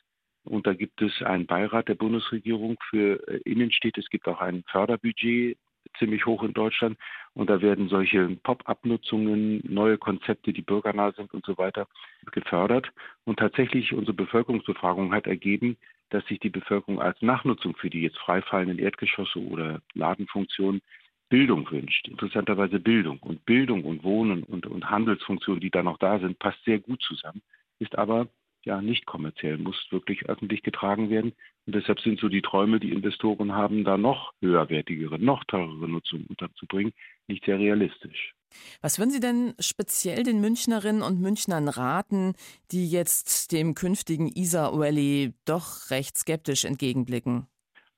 Und 0.43 0.67
da 0.67 0.75
gibt 0.75 1.03
es 1.03 1.23
einen 1.23 1.47
Beirat 1.47 1.89
der 1.89 1.95
Bundesregierung 1.95 2.77
für 2.89 3.27
äh, 3.29 3.41
Innenstädte. 3.45 4.01
Es 4.01 4.09
gibt 4.09 4.27
auch 4.27 4.41
ein 4.41 4.65
Förderbudget 4.71 5.59
ziemlich 5.99 6.27
hoch 6.27 6.43
in 6.43 6.53
Deutschland. 6.53 6.99
Und 7.35 7.49
da 7.51 7.61
werden 7.63 7.89
solche 7.89 8.29
Pop-up-Nutzungen, 8.43 9.63
neue 9.65 9.99
Konzepte, 9.99 10.53
die 10.53 10.63
bürgernah 10.63 11.13
sind 11.13 11.33
und 11.33 11.45
so 11.45 11.57
weiter, 11.59 11.87
gefördert. 12.33 12.91
Und 13.25 13.39
tatsächlich 13.39 13.93
unsere 13.93 14.15
Bevölkerungsbefragung 14.15 15.13
hat 15.15 15.27
ergeben, 15.27 15.77
dass 16.11 16.27
sich 16.27 16.41
die 16.41 16.51
Bevölkerung 16.51 17.01
als 17.01 17.23
Nachnutzung 17.23 17.77
für 17.77 17.89
die 17.89 18.03
jetzt 18.03 18.19
freifallenden 18.19 18.79
Erdgeschosse 18.79 19.39
oder 19.39 19.81
Ladenfunktionen 19.95 20.83
Bildung 21.29 21.71
wünscht. 21.71 22.09
Interessanterweise 22.09 22.81
Bildung. 22.81 23.19
Und 23.21 23.47
Bildung 23.47 23.85
und 23.85 24.03
Wohnen 24.03 24.43
und, 24.43 24.67
und 24.67 24.91
Handelsfunktionen, 24.91 25.61
die 25.61 25.71
da 25.71 25.83
noch 25.83 25.99
da 25.99 26.19
sind, 26.19 26.39
passt 26.41 26.63
sehr 26.65 26.81
gut 26.81 27.01
zusammen, 27.03 27.41
ist 27.79 27.97
aber 27.97 28.29
ja 28.65 28.83
nicht 28.83 29.07
kommerziell, 29.07 29.57
muss 29.57 29.87
wirklich 29.91 30.27
öffentlich 30.27 30.63
getragen 30.63 31.09
werden. 31.09 31.33
Und 31.71 31.77
deshalb 31.77 32.01
sind 32.01 32.19
so 32.19 32.29
die 32.29 32.43
Träume, 32.43 32.81
die 32.81 32.91
Investoren 32.91 33.53
haben, 33.53 33.85
da 33.85 33.97
noch 33.97 34.33
höherwertigere, 34.41 35.21
noch 35.21 35.45
teurere 35.45 35.89
Nutzung 35.89 36.27
unterzubringen, 36.27 36.93
nicht 37.29 37.45
sehr 37.45 37.61
realistisch. 37.61 38.35
Was 38.83 38.99
würden 38.99 39.13
Sie 39.13 39.21
denn 39.21 39.55
speziell 39.61 40.25
den 40.25 40.41
Münchnerinnen 40.41 41.01
und 41.01 41.21
Münchnern 41.21 41.69
raten, 41.69 42.35
die 42.73 42.91
jetzt 42.91 43.53
dem 43.53 43.77
künftigen 43.77 44.27
Isar 44.27 44.77
Valley 44.77 45.33
doch 45.45 45.93
recht 45.93 46.19
skeptisch 46.19 46.65
entgegenblicken? 46.65 47.47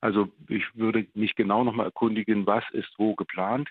Also 0.01 0.31
ich 0.49 0.65
würde 0.75 1.07
mich 1.15 1.33
genau 1.33 1.63
nochmal 1.63 1.87
erkundigen, 1.87 2.45
was 2.45 2.65
ist 2.73 2.93
wo 2.99 3.15
geplant, 3.15 3.69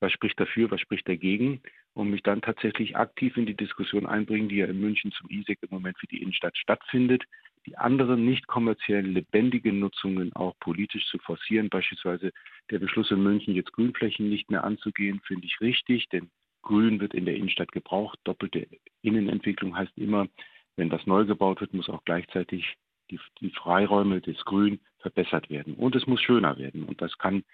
was 0.00 0.12
spricht 0.12 0.40
dafür, 0.40 0.70
was 0.70 0.80
spricht 0.80 1.06
dagegen 1.06 1.60
und 1.92 2.08
mich 2.08 2.22
dann 2.22 2.40
tatsächlich 2.40 2.96
aktiv 2.96 3.36
in 3.36 3.44
die 3.44 3.54
Diskussion 3.54 4.06
einbringen, 4.06 4.48
die 4.48 4.56
ja 4.56 4.66
in 4.66 4.80
München 4.80 5.12
zum 5.12 5.28
ISEC 5.28 5.58
im 5.60 5.68
Moment 5.72 5.98
für 5.98 6.06
die 6.06 6.22
Innenstadt 6.22 6.56
stattfindet, 6.56 7.24
die 7.66 7.76
anderen 7.76 8.24
nicht 8.24 8.46
kommerziellen, 8.46 9.14
lebendigen 9.14 9.78
Nutzungen 9.78 10.32
auch 10.34 10.54
politisch 10.58 11.06
zu 11.06 11.18
forcieren. 11.18 11.68
Beispielsweise 11.68 12.32
der 12.70 12.78
Beschluss 12.78 13.10
in 13.10 13.22
München, 13.22 13.54
jetzt 13.54 13.72
Grünflächen 13.72 14.28
nicht 14.28 14.50
mehr 14.50 14.64
anzugehen, 14.64 15.20
finde 15.24 15.46
ich 15.46 15.60
richtig, 15.60 16.08
denn 16.08 16.30
Grün 16.62 17.00
wird 17.00 17.14
in 17.14 17.24
der 17.24 17.36
Innenstadt 17.36 17.72
gebraucht. 17.72 18.18
Doppelte 18.24 18.66
Innenentwicklung 19.02 19.76
heißt 19.76 19.96
immer, 19.96 20.28
wenn 20.76 20.90
das 20.90 21.06
neu 21.06 21.24
gebaut 21.24 21.60
wird, 21.60 21.74
muss 21.74 21.88
auch 21.88 22.04
gleichzeitig 22.04 22.76
die, 23.10 23.20
die 23.40 23.50
Freiräume 23.50 24.20
des 24.20 24.44
Grün 24.44 24.80
verbessert 24.98 25.50
werden. 25.50 25.74
Und 25.74 25.94
es 25.96 26.06
muss 26.06 26.20
schöner 26.20 26.56
werden. 26.58 26.84
Und 26.84 27.02
das 27.02 27.18
kann 27.18 27.44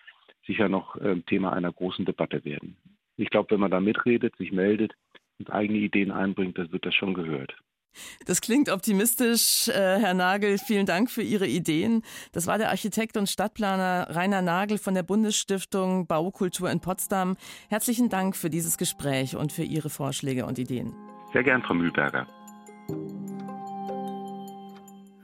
sicher 0.46 0.68
noch 0.68 0.96
äh, 0.96 1.20
Thema 1.22 1.52
einer 1.52 1.72
großen 1.72 2.04
Debatte 2.04 2.44
werden. 2.44 2.76
Ich 3.16 3.30
glaube, 3.30 3.50
wenn 3.50 3.60
man 3.60 3.70
da 3.70 3.80
mitredet, 3.80 4.36
sich 4.36 4.52
meldet 4.52 4.94
und 5.38 5.50
eigene 5.50 5.78
Ideen 5.78 6.12
einbringt, 6.12 6.58
dann 6.58 6.70
wird 6.72 6.86
das 6.86 6.94
schon 6.94 7.14
gehört. 7.14 7.56
Das 8.26 8.40
klingt 8.40 8.68
optimistisch, 8.68 9.68
äh, 9.68 9.72
Herr 9.72 10.14
Nagel. 10.14 10.58
Vielen 10.58 10.86
Dank 10.86 11.10
für 11.10 11.22
Ihre 11.22 11.46
Ideen. 11.46 12.02
Das 12.32 12.46
war 12.46 12.58
der 12.58 12.70
Architekt 12.70 13.16
und 13.16 13.28
Stadtplaner 13.28 14.08
Rainer 14.10 14.42
Nagel 14.42 14.78
von 14.78 14.94
der 14.94 15.02
Bundesstiftung 15.02 16.06
Baukultur 16.06 16.70
in 16.70 16.80
Potsdam. 16.80 17.36
Herzlichen 17.68 18.08
Dank 18.08 18.36
für 18.36 18.50
dieses 18.50 18.78
Gespräch 18.78 19.36
und 19.36 19.52
für 19.52 19.64
Ihre 19.64 19.90
Vorschläge 19.90 20.46
und 20.46 20.58
Ideen. 20.58 20.94
Sehr 21.32 21.42
gern, 21.42 21.62
Frau 21.62 21.74
Mühlberger. 21.74 22.26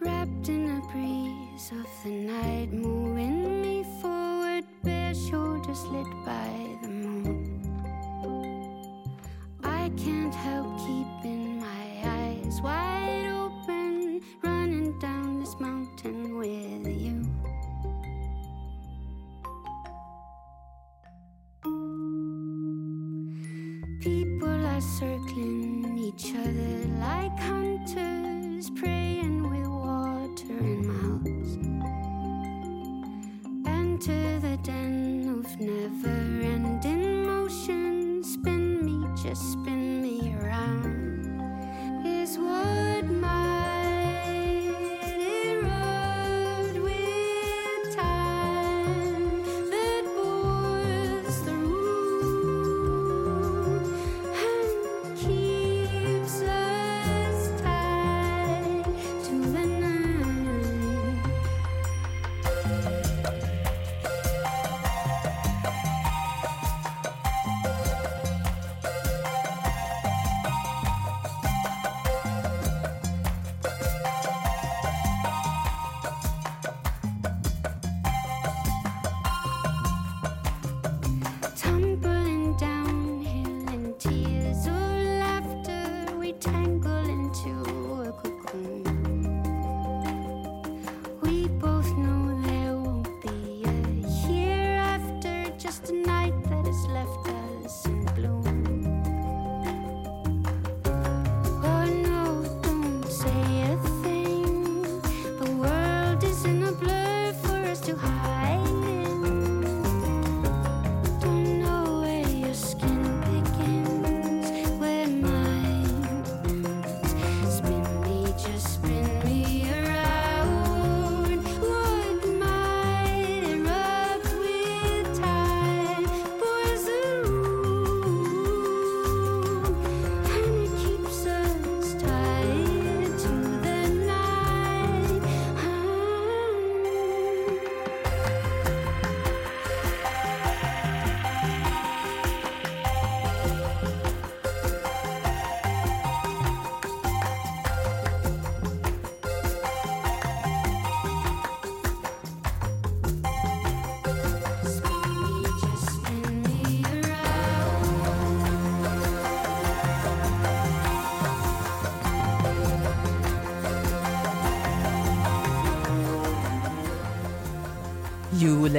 Wrapped 0.01 0.49
in 0.49 0.71
a 0.71 0.81
breeze 0.93 1.73
of 1.73 1.87
the 2.05 2.11
night, 2.11 2.73
moving 2.73 3.63
me 3.63 3.85
forward, 4.03 4.65
bare 4.83 5.15
shoulders 5.15 5.83
lit 5.93 6.07
by 6.25 6.79
the 6.83 6.89
moon. 6.89 7.61
I 9.63 9.91
can't 9.97 10.35
help 10.35 10.74
wide 12.65 13.27
open, 13.45 14.23
running 14.43 14.99
down 14.99 15.39
this 15.41 15.55
mountain 15.61 16.39
with 16.39 16.87
you. 17.05 17.17
People 24.01 24.67
are 24.75 24.81
circling 24.81 25.99
each 26.09 26.27
other 26.45 26.77
like 27.07 27.39
hunters 27.39 28.71
praying 28.81 29.39
with 29.51 29.69
water 29.69 30.59
in 30.73 30.81
mouths. 30.93 31.53
Enter 33.67 34.41
the 34.41 34.57
den 34.63 35.29
of 35.39 35.47
never 35.61 36.17
ending 36.55 37.27
motion. 37.27 38.23
Spin 38.25 38.85
me, 38.87 38.97
just 39.23 39.43
spin 39.53 39.74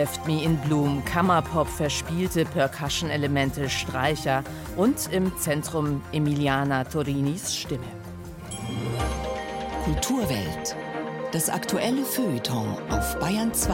Left 0.05 0.27
Me 0.27 0.43
in 0.43 0.55
Bloom, 0.57 1.03
Kammerpop, 1.03 1.67
verspielte 1.67 2.45
Percussion-Elemente, 2.45 3.67
Streicher 3.71 4.43
und 4.77 5.11
im 5.11 5.35
Zentrum 5.39 6.03
Emiliana 6.11 6.83
Torinis 6.83 7.55
Stimme. 7.55 7.87
Kulturwelt. 9.83 10.75
Das 11.31 11.49
aktuelle 11.49 12.05
Feuilleton 12.05 12.77
auf 12.91 13.17
Bayern 13.17 13.51
2. 13.51 13.73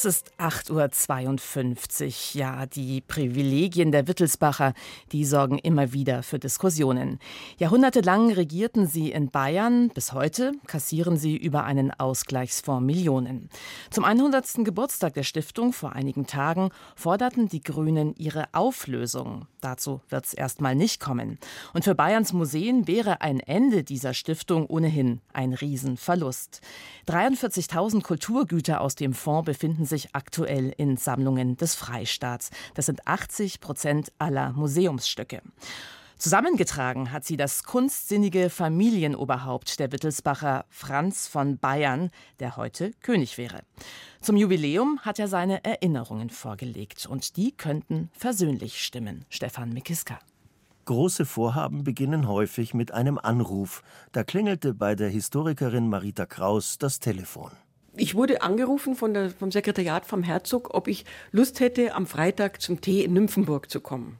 Es 0.00 0.06
ist 0.06 0.32
8.52 0.38 2.06
Uhr. 2.06 2.40
Ja, 2.40 2.64
die 2.64 3.02
Privilegien 3.02 3.92
der 3.92 4.08
Wittelsbacher, 4.08 4.72
die 5.12 5.26
sorgen 5.26 5.58
immer 5.58 5.92
wieder 5.92 6.22
für 6.22 6.38
Diskussionen. 6.38 7.18
Jahrhundertelang 7.58 8.32
regierten 8.32 8.86
sie 8.86 9.10
in 9.10 9.30
Bayern. 9.30 9.90
Bis 9.90 10.14
heute 10.14 10.52
kassieren 10.66 11.18
sie 11.18 11.36
über 11.36 11.64
einen 11.64 11.90
Ausgleichsfonds 11.90 12.82
Millionen. 12.82 13.50
Zum 13.90 14.04
100. 14.04 14.64
Geburtstag 14.64 15.12
der 15.12 15.22
Stiftung 15.22 15.74
vor 15.74 15.92
einigen 15.92 16.26
Tagen 16.26 16.70
forderten 16.96 17.50
die 17.50 17.62
Grünen 17.62 18.14
ihre 18.16 18.46
Auflösung. 18.52 19.48
Dazu 19.60 20.00
wird 20.08 20.24
es 20.24 20.32
erstmal 20.32 20.74
nicht 20.74 21.00
kommen. 21.00 21.38
Und 21.74 21.84
für 21.84 21.94
Bayerns 21.94 22.32
Museen 22.32 22.88
wäre 22.88 23.20
ein 23.20 23.40
Ende 23.40 23.84
dieser 23.84 24.14
Stiftung 24.14 24.64
ohnehin 24.64 25.20
ein 25.34 25.52
Riesenverlust. 25.52 26.62
43.000 27.06 28.02
Kulturgüter 28.02 28.80
aus 28.80 28.94
dem 28.94 29.12
Fonds 29.12 29.44
befinden 29.44 29.84
sich 29.90 30.14
aktuell 30.14 30.72
in 30.78 30.96
Sammlungen 30.96 31.58
des 31.58 31.74
Freistaats. 31.74 32.50
Das 32.74 32.86
sind 32.86 33.06
80 33.06 33.60
Prozent 33.60 34.12
aller 34.18 34.52
Museumsstücke. 34.54 35.42
Zusammengetragen 36.20 37.12
hat 37.12 37.24
sie 37.24 37.38
das 37.38 37.64
kunstsinnige 37.64 38.50
Familienoberhaupt 38.50 39.80
der 39.80 39.90
Wittelsbacher 39.90 40.66
Franz 40.68 41.26
von 41.26 41.56
Bayern, 41.56 42.10
der 42.40 42.58
heute 42.58 42.90
König 43.00 43.38
wäre. 43.38 43.62
Zum 44.20 44.36
Jubiläum 44.36 45.00
hat 45.00 45.18
er 45.18 45.28
seine 45.28 45.64
Erinnerungen 45.64 46.28
vorgelegt 46.28 47.06
und 47.06 47.38
die 47.38 47.52
könnten 47.52 48.10
versöhnlich 48.12 48.84
stimmen. 48.84 49.24
Stefan 49.30 49.72
Mikiska. 49.72 50.18
Große 50.84 51.24
Vorhaben 51.24 51.84
beginnen 51.84 52.28
häufig 52.28 52.74
mit 52.74 52.92
einem 52.92 53.16
Anruf. 53.16 53.82
Da 54.12 54.22
klingelte 54.22 54.74
bei 54.74 54.94
der 54.94 55.08
Historikerin 55.08 55.88
Marita 55.88 56.26
Kraus 56.26 56.76
das 56.76 56.98
Telefon. 56.98 57.52
Ich 58.00 58.14
wurde 58.14 58.40
angerufen 58.40 58.96
von 58.96 59.12
der, 59.12 59.28
vom 59.28 59.52
Sekretariat 59.52 60.06
vom 60.06 60.22
Herzog, 60.22 60.72
ob 60.72 60.88
ich 60.88 61.04
Lust 61.32 61.60
hätte, 61.60 61.94
am 61.94 62.06
Freitag 62.06 62.62
zum 62.62 62.80
Tee 62.80 63.04
in 63.04 63.12
Nymphenburg 63.12 63.70
zu 63.70 63.82
kommen. 63.82 64.16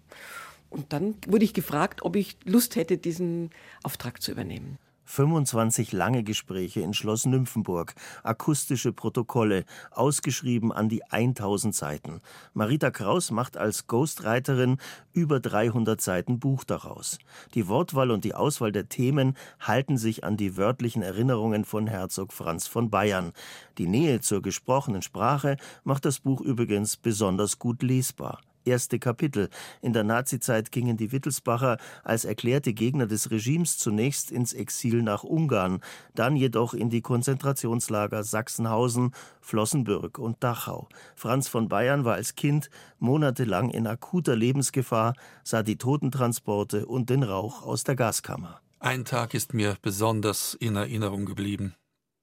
Und 0.69 0.93
dann 0.93 1.15
wurde 1.27 1.47
ich 1.47 1.55
gefragt, 1.55 2.03
ob 2.03 2.15
ich 2.15 2.37
Lust 2.45 2.77
hätte, 2.77 2.99
diesen 2.99 3.49
Auftrag 3.83 4.21
zu 4.21 4.33
übernehmen. 4.33 4.77
25 5.11 5.91
lange 5.91 6.23
Gespräche 6.23 6.83
in 6.83 6.95
Schloss 6.95 7.27
Nymphenburg, 7.27 7.95
akustische 8.23 8.93
Protokolle, 8.93 9.65
ausgeschrieben 9.91 10.71
an 10.71 10.89
die 10.89 11.03
1000 11.03 11.75
Seiten. 11.75 12.21
Marita 12.55 12.93
Kraus 12.93 13.33
macht 13.33 13.57
als 13.57 13.89
Ghostwriterin 13.89 14.79
über 15.13 15.41
300 15.41 16.01
Seiten 16.01 16.39
Buch 16.39 16.63
daraus. 16.63 17.19
Die 17.55 17.67
Wortwahl 17.67 18.13
und 18.13 18.23
die 18.23 18.35
Auswahl 18.35 18.71
der 18.71 18.89
Themen 18.89 19.37
halten 19.59 19.99
sich 19.99 20.23
an 20.23 20.37
die 20.37 20.57
wörtlichen 20.57 21.03
Erinnerungen 21.03 21.65
von 21.65 21.89
Herzog 21.89 22.33
Franz 22.33 22.69
von 22.69 22.89
Bayern. 22.89 23.33
Die 23.79 23.89
Nähe 23.89 24.21
zur 24.21 24.43
gesprochenen 24.43 25.03
Sprache 25.03 25.57
macht 25.83 26.05
das 26.05 26.21
Buch 26.21 26.41
übrigens 26.41 26.97
besonders 26.97 27.59
gut 27.59 27.83
lesbar 27.83 28.41
erste 28.65 28.99
Kapitel. 28.99 29.49
In 29.81 29.93
der 29.93 30.05
Nazizeit 30.05 30.73
gingen 30.73 30.97
die 30.97 31.13
Wittelsbacher 31.13 31.79
als 32.05 32.25
erklärte 32.25 32.73
Gegner 32.73 33.07
des 33.07 33.31
Regimes 33.31 33.79
zunächst 33.79 34.31
ins 34.31 34.53
Exil 34.53 35.03
nach 35.03 35.25
Ungarn, 35.25 35.81
dann 36.15 36.37
jedoch 36.37 36.75
in 36.75 36.91
die 36.91 37.03
Konzentrationslager 37.03 38.25
Sachsenhausen, 38.25 39.13
Flossenbürg 39.41 40.19
und 40.19 40.43
Dachau. 40.43 40.89
Franz 41.15 41.49
von 41.49 41.69
Bayern 41.69 42.05
war 42.05 42.15
als 42.15 42.35
Kind 42.35 42.71
monatelang 42.99 43.71
in 43.71 43.87
akuter 43.87 44.37
Lebensgefahr, 44.37 45.15
sah 45.45 45.63
die 45.63 45.79
Totentransporte 45.79 46.87
und 46.87 47.11
den 47.11 47.23
Rauch 47.23 47.63
aus 47.63 47.85
der 47.85 47.97
Gaskammer. 47.97 48.61
Ein 48.79 49.05
Tag 49.05 49.35
ist 49.35 49.53
mir 49.53 49.77
besonders 49.83 50.55
in 50.55 50.77
Erinnerung 50.77 51.27
geblieben. 51.27 51.75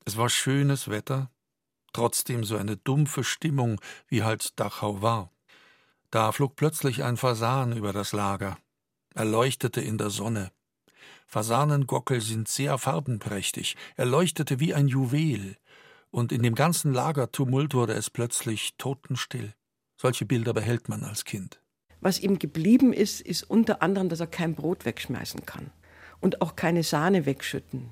Es 0.05 0.17
war 0.17 0.29
schönes 0.29 0.89
Wetter, 0.89 1.29
trotzdem 1.93 2.43
so 2.43 2.57
eine 2.57 2.77
dumpfe 2.77 3.23
Stimmung, 3.23 3.79
wie 4.07 4.23
halt 4.23 4.59
Dachau 4.59 5.01
war. 5.01 5.31
Da 6.09 6.31
flog 6.31 6.55
plötzlich 6.55 7.03
ein 7.03 7.17
Fasan 7.17 7.75
über 7.75 7.91
das 7.91 8.13
Lager. 8.13 8.57
Er 9.13 9.25
leuchtete 9.25 9.81
in 9.81 9.97
der 9.97 10.09
Sonne. 10.09 10.51
Fasanengockel 11.25 12.21
sind 12.21 12.47
sehr 12.47 12.77
farbenprächtig. 12.77 13.75
Er 13.97 14.05
leuchtete 14.05 14.59
wie 14.59 14.73
ein 14.73 14.87
Juwel. 14.87 15.57
Und 16.09 16.31
in 16.31 16.41
dem 16.41 16.55
ganzen 16.55 16.93
Lagertumult 16.93 17.73
wurde 17.73 17.93
es 17.93 18.09
plötzlich 18.09 18.75
totenstill. 18.77 19.53
Solche 19.97 20.25
Bilder 20.25 20.53
behält 20.53 20.87
man 20.87 21.03
als 21.03 21.25
Kind. 21.25 21.61
Was 21.99 22.19
ihm 22.19 22.39
geblieben 22.39 22.93
ist, 22.93 23.19
ist 23.19 23.43
unter 23.43 23.81
anderem, 23.81 24.07
dass 24.07 24.19
er 24.19 24.27
kein 24.27 24.55
Brot 24.55 24.85
wegschmeißen 24.85 25.45
kann 25.45 25.71
und 26.21 26.41
auch 26.41 26.55
keine 26.55 26.83
Sahne 26.83 27.25
wegschütten. 27.25 27.89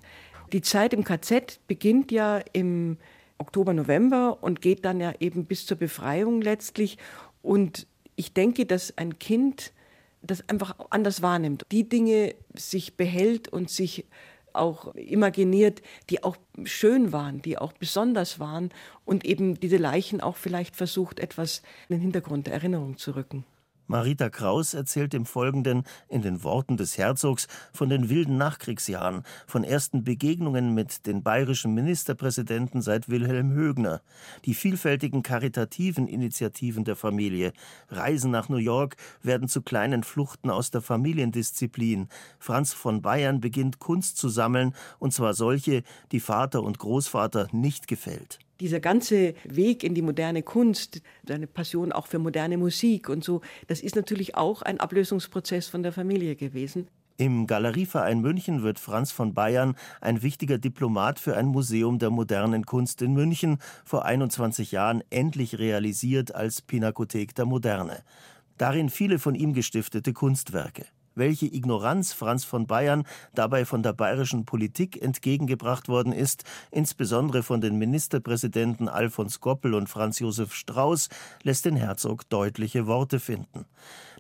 Die 0.54 0.62
Zeit 0.62 0.94
im 0.94 1.04
KZ 1.04 1.60
beginnt 1.68 2.12
ja 2.12 2.38
im 2.54 2.98
Oktober, 3.38 3.74
November 3.74 4.42
und 4.42 4.62
geht 4.62 4.86
dann 4.86 5.02
ja 5.02 5.14
eben 5.20 5.46
bis 5.46 5.66
zur 5.66 5.78
Befreiung 5.78 6.42
letztlich. 6.42 6.98
Und 7.42 7.88
ich 8.16 8.34
denke, 8.34 8.66
dass 8.66 8.98
ein 8.98 9.20
Kind 9.20 9.74
das 10.22 10.48
einfach 10.50 10.76
anders 10.90 11.22
wahrnimmt, 11.22 11.64
die 11.72 11.88
Dinge 11.88 12.34
sich 12.56 12.98
behält 12.98 13.48
und 13.48 13.70
sich 13.70 14.06
auch 14.54 14.96
imaginiert, 14.96 15.82
die 16.10 16.24
auch 16.24 16.38
schön 16.64 17.12
waren, 17.12 17.42
die 17.42 17.58
auch 17.58 17.74
besonders 17.74 18.40
waren 18.40 18.72
und 19.04 19.26
eben 19.26 19.60
diese 19.60 19.78
Leichen 19.78 20.22
auch 20.22 20.38
vielleicht 20.38 20.76
versucht, 20.76 21.20
etwas 21.20 21.62
in 21.90 21.98
den 21.98 22.02
Hintergrund 22.02 22.48
der 22.48 22.54
Erinnerung 22.56 22.98
zu 22.98 23.16
rücken. 23.16 23.46
Marita 23.88 24.30
Kraus 24.30 24.74
erzählt 24.74 25.14
im 25.14 25.26
Folgenden 25.26 25.84
in 26.08 26.22
den 26.22 26.44
Worten 26.44 26.78
des 26.78 26.98
Herzogs 26.98 27.48
von 27.72 27.90
den 27.90 28.10
wilden 28.10 28.38
Nachkriegsjahren, 28.38 29.24
von 29.46 29.64
ersten 29.64 30.04
Begegnungen 30.04 30.74
mit 30.74 31.06
den 31.06 31.22
bayerischen 31.22 31.74
Ministerpräsidenten 31.74 32.82
seit 32.82 33.10
Wilhelm 33.10 33.52
Högner, 33.52 34.02
die 34.46 34.54
vielfältigen 34.54 35.22
karitativen 35.22 36.08
Initiativen 36.08 36.84
der 36.84 36.96
Familie, 36.96 37.54
Reisen 37.90 38.32
nach 38.32 38.50
New 38.50 38.58
York 38.58 38.96
werden 39.22 39.48
zu 39.48 39.62
kleinen 39.62 40.04
Fluchten 40.04 40.50
aus 40.50 40.72
der 40.72 40.82
Familiendisziplin. 40.82 42.08
Franz 42.40 42.74
von 42.74 43.02
Bayern 43.02 43.40
beginnt 43.40 43.80
Kunst 43.80 44.18
zu 44.18 44.30
sammeln, 44.30 44.74
und 45.00 45.14
zwar 45.14 45.34
solche, 45.34 45.84
die 46.12 46.20
Vater 46.20 46.64
und 46.64 46.80
Großvater 46.80 47.48
nicht 47.52 47.88
gefällt 47.88 48.40
dieser 48.60 48.80
ganze 48.80 49.34
Weg 49.44 49.84
in 49.84 49.96
die 49.96 50.02
moderne 50.02 50.44
Kunst, 50.44 51.02
seine 51.28 51.48
Passion 51.48 51.92
auch 51.92 52.08
für 52.08 52.20
moderne 52.20 52.58
Musik 52.58 53.10
und 53.10 53.24
so, 53.24 53.42
das 53.68 53.82
ist 53.82 53.96
natürlich 53.96 54.36
auch 54.36 54.62
ein 54.62 54.80
Ablösungsprozess 54.80 55.68
von 55.68 55.84
der 55.84 55.92
Familie 55.92 56.36
gewesen. 56.36 56.88
Im 57.18 57.48
Galerieverein 57.48 58.20
München 58.20 58.62
wird 58.62 58.78
Franz 58.78 59.14
von 59.14 59.34
Bayern 59.34 59.76
ein 60.02 60.22
wichtiger 60.22 60.58
Diplomat 60.58 61.18
für 61.18 61.38
ein 61.38 61.46
Museum 61.48 61.98
der 61.98 62.10
modernen 62.10 62.66
Kunst 62.66 63.02
in 63.02 63.14
München, 63.14 63.60
vor 63.86 64.04
21 64.04 64.74
Jahren 64.74 65.02
endlich 65.10 65.58
realisiert 65.58 66.36
als 66.36 66.62
Pinakothek 66.62 67.34
der 67.34 67.46
Moderne. 67.46 68.04
Darin 68.58 68.90
viele 68.90 69.18
von 69.18 69.34
ihm 69.34 69.54
gestiftete 69.54 70.12
Kunstwerke 70.12 70.86
welche 71.16 71.48
Ignoranz 71.48 72.14
Franz 72.14 72.44
von 72.44 72.68
Bayern 72.68 73.04
dabei 73.34 73.66
von 73.66 73.84
der 73.84 73.94
bayerischen 73.94 74.46
Politik 74.46 75.02
entgegengebracht 75.02 75.88
worden 75.88 76.14
ist, 76.14 76.44
insbesondere 76.72 77.44
von 77.44 77.62
den 77.62 77.78
Ministerpräsidenten 77.78 78.88
Alfons 78.88 79.40
Goppel 79.40 79.74
und 79.74 79.88
Franz 79.90 80.20
Josef 80.20 80.54
Strauß, 80.54 81.10
lässt 81.44 81.66
den 81.66 81.76
Herzog 81.76 82.30
deutliche 82.30 82.88
Worte 82.88 83.20
finden. 83.20 83.66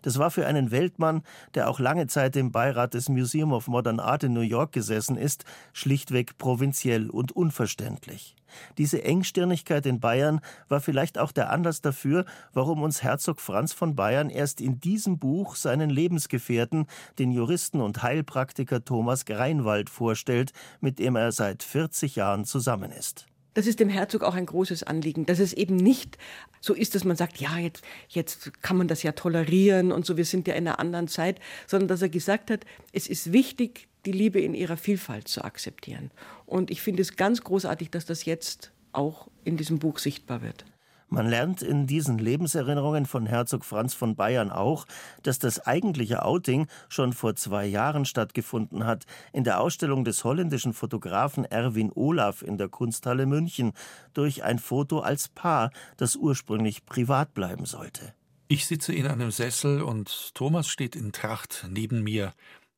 Das 0.02 0.20
war 0.20 0.32
für 0.32 0.48
einen 0.48 0.72
Weltmann, 0.72 1.24
der 1.54 1.70
auch 1.70 1.80
lange 1.80 2.08
Zeit 2.08 2.36
im 2.36 2.52
Beirat 2.52 2.94
des 2.94 3.10
Museum 3.10 3.54
of 3.54 3.68
Modern 3.68 4.00
Art 4.00 4.24
in 4.24 4.34
New 4.34 4.42
York 4.42 4.72
gesessen 4.72 5.18
ist, 5.18 5.46
schlichtweg 5.74 6.38
provinziell 6.38 7.10
und 7.10 7.32
unverständlich. 7.32 8.36
Diese 8.78 9.04
Engstirnigkeit 9.04 9.86
in 9.86 10.00
Bayern 10.00 10.42
war 10.70 10.80
vielleicht 10.80 11.18
auch 11.18 11.32
der 11.32 11.50
Anlass 11.50 11.82
dafür, 11.82 12.26
warum 12.54 12.84
uns 12.84 13.04
Herzog 13.04 13.42
Franz 13.42 13.74
von 13.74 13.96
Bayern 13.96 14.30
erst 14.30 14.62
in 14.62 14.80
diesem 14.80 15.20
Buch 15.20 15.56
seinen 15.56 15.90
Lebensgefährten, 15.90 16.88
den 17.20 17.32
Juristen 17.32 17.82
und 17.82 18.04
Heilpraktiker 18.04 18.84
Thomas 18.84 19.26
Greinwald, 19.26 19.90
vorstellt, 19.90 20.52
mit 20.80 21.00
dem 21.00 21.16
er 21.16 21.32
seit 21.32 21.64
40 21.64 22.16
Jahren 22.16 22.46
zusammen 22.46 22.92
ist. 22.92 23.28
Das 23.56 23.68
ist 23.68 23.80
dem 23.80 23.90
Herzog 23.90 24.24
auch 24.24 24.36
ein 24.36 24.46
großes 24.46 24.84
Anliegen, 24.84 25.26
dass 25.26 25.40
es 25.40 25.54
eben 25.54 25.78
nicht 25.78 26.18
so 26.60 26.74
ist, 26.74 26.94
dass 26.94 27.06
man 27.06 27.16
sagt, 27.16 27.38
ja, 27.38 27.58
jetzt, 27.58 27.84
jetzt 28.10 28.62
kann 28.62 28.78
man 28.78 28.90
das 28.90 29.02
ja 29.02 29.14
tolerieren 29.14 29.92
und 29.94 30.06
so, 30.06 30.18
wir 30.18 30.26
sind 30.26 30.48
ja 30.48 30.54
in 30.56 30.68
einer 30.68 30.80
anderen 30.80 31.08
Zeit, 31.08 31.40
sondern 31.66 31.88
dass 31.88 32.02
er 32.02 32.10
gesagt 32.10 32.52
hat, 32.52 32.66
es 32.92 33.08
ist 33.08 33.32
wichtig, 33.32 33.88
die 34.06 34.12
Liebe 34.12 34.42
in 34.42 34.54
ihrer 34.54 34.78
Vielfalt 34.78 35.30
zu 35.30 35.44
akzeptieren. 35.44 36.12
Und 36.46 36.70
ich 36.70 36.82
finde 36.82 37.02
es 37.02 37.16
ganz 37.16 37.44
großartig, 37.44 37.90
dass 37.90 38.06
das 38.06 38.26
jetzt 38.26 38.72
auch 38.92 39.30
in 39.46 39.56
diesem 39.56 39.80
Buch 39.80 40.00
sichtbar 40.00 40.42
wird. 40.42 40.66
Man 41.08 41.28
lernt 41.28 41.62
in 41.62 41.86
diesen 41.86 42.18
Lebenserinnerungen 42.18 43.06
von 43.06 43.26
Herzog 43.26 43.64
Franz 43.64 43.94
von 43.94 44.16
Bayern 44.16 44.52
auch, 44.52 44.86
dass 45.24 45.40
das 45.40 45.60
eigentliche 45.60 46.26
Outing 46.26 46.68
schon 46.90 47.14
vor 47.14 47.36
zwei 47.36 47.66
Jahren 47.66 48.06
stattgefunden 48.06 48.86
hat, 48.86 49.06
in 49.32 49.44
der 49.44 49.62
Ausstellung 49.62 50.04
des 50.04 50.24
holländischen 50.24 50.74
Fotografen 50.74 51.46
Erwin 51.46 51.92
Olaf 51.94 52.42
in 52.42 52.58
der 52.58 52.70
Kunsthalle 52.70 53.28
München, 53.28 53.74
durch 54.14 54.44
ein 54.44 54.60
Foto 54.60 55.00
als 55.00 55.28
Paar, 55.28 55.72
das 55.98 56.16
ursprünglich 56.16 56.86
privat 56.86 57.34
bleiben 57.34 57.66
sollte. 57.66 58.14
Ich 58.48 58.66
sitze 58.66 58.94
in 58.94 59.08
einem 59.08 59.32
Sessel 59.32 59.82
und 59.82 60.34
Thomas 60.36 60.68
steht 60.68 60.96
in 60.96 61.12
Tracht 61.12 61.66
neben 61.70 62.04
mir. 62.04 62.34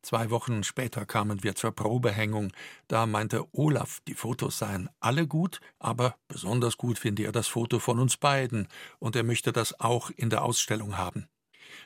Zwei 0.07 0.29
Wochen 0.29 0.63
später 0.63 1.05
kamen 1.05 1.43
wir 1.43 1.55
zur 1.55 1.73
Probehängung. 1.73 2.53
Da 2.87 3.05
meinte 3.05 3.43
Olaf, 3.51 3.99
die 4.07 4.13
Fotos 4.13 4.57
seien 4.57 4.89
alle 5.01 5.27
gut, 5.27 5.59
aber 5.79 6.15
besonders 6.29 6.77
gut 6.77 6.97
finde 6.97 7.23
er 7.23 7.33
das 7.33 7.49
Foto 7.49 7.79
von 7.79 7.99
uns 7.99 8.15
beiden 8.15 8.69
und 8.99 9.17
er 9.17 9.23
möchte 9.23 9.51
das 9.51 9.81
auch 9.81 10.09
in 10.09 10.29
der 10.29 10.43
Ausstellung 10.43 10.95
haben. 10.95 11.27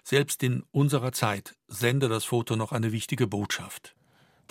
Selbst 0.03 0.43
in 0.43 0.63
unserer 0.69 1.13
Zeit 1.13 1.55
sende 1.67 2.09
das 2.09 2.23
Foto 2.23 2.55
noch 2.55 2.73
eine 2.73 2.91
wichtige 2.91 3.25
Botschaft. 3.25 3.95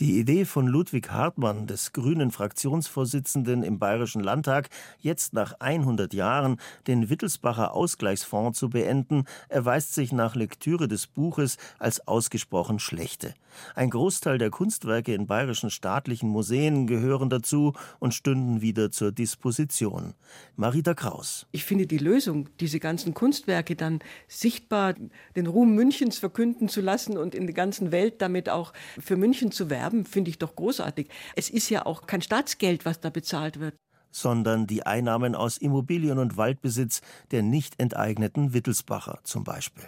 Die 0.01 0.19
Idee 0.19 0.47
von 0.47 0.67
Ludwig 0.67 1.11
Hartmann, 1.11 1.67
des 1.67 1.93
grünen 1.93 2.31
Fraktionsvorsitzenden 2.31 3.63
im 3.63 3.79
Bayerischen 3.79 4.23
Landtag, 4.23 4.71
jetzt 4.99 5.35
nach 5.35 5.61
100 5.61 6.15
Jahren 6.15 6.57
den 6.87 7.11
Wittelsbacher 7.11 7.75
Ausgleichsfonds 7.75 8.59
zu 8.59 8.71
beenden, 8.71 9.25
erweist 9.51 9.95
sich 9.95 10.11
nach 10.11 10.35
Lektüre 10.35 10.89
des 10.89 11.07
Buches 11.07 11.59
als 11.79 12.09
ausgesprochen 12.09 12.79
schlechte. 12.79 13.35
Ein 13.75 13.91
Großteil 13.91 14.39
der 14.39 14.51
Kunstwerke 14.51 15.13
in 15.13 15.27
bayerischen 15.27 15.71
staatlichen 15.71 16.29
Museen 16.29 16.87
gehören 16.87 17.29
dazu 17.29 17.75
und 17.99 18.15
stünden 18.15 18.63
wieder 18.63 18.91
zur 18.91 19.13
Disposition. 19.13 20.15
Marita 20.57 20.95
Kraus. 20.95 21.47
Ich 21.53 21.65
finde 21.65 21.87
die 21.87 21.99
Lösung, 21.99 22.49
diese 22.61 22.81
ganzen 22.81 23.15
Kunstwerke 23.15 23.77
dann 23.77 24.01
sichtbar 24.29 24.95
den 25.37 25.47
Ruhm 25.47 25.75
Münchens 25.75 26.19
verkünden 26.19 26.69
zu 26.69 26.81
lassen 26.81 27.19
und 27.19 27.35
in 27.35 27.47
der 27.47 27.55
ganzen 27.55 27.93
Welt 27.93 28.23
damit 28.23 28.49
auch 28.49 28.73
für 28.99 29.17
München 29.17 29.53
zu 29.53 29.69
werben, 29.69 29.90
haben, 29.91 30.05
finde 30.05 30.31
ich 30.31 30.39
doch 30.39 30.55
großartig. 30.57 31.09
Es 31.37 31.51
ist 31.51 31.69
ja 31.71 31.87
auch 31.87 32.07
kein 32.07 32.23
Staatsgeld, 32.23 32.85
was 32.85 33.01
da 33.01 33.11
bezahlt 33.11 33.61
wird 33.61 33.75
sondern 34.13 34.67
die 34.67 34.85
Einnahmen 34.85 35.37
aus 35.37 35.57
Immobilien 35.57 36.19
und 36.19 36.37
Waldbesitz 36.37 37.01
der 37.31 37.43
nicht 37.43 37.79
enteigneten 37.79 38.53
Wittelsbacher 38.53 39.21
zum 39.23 39.45
Beispiel. 39.45 39.85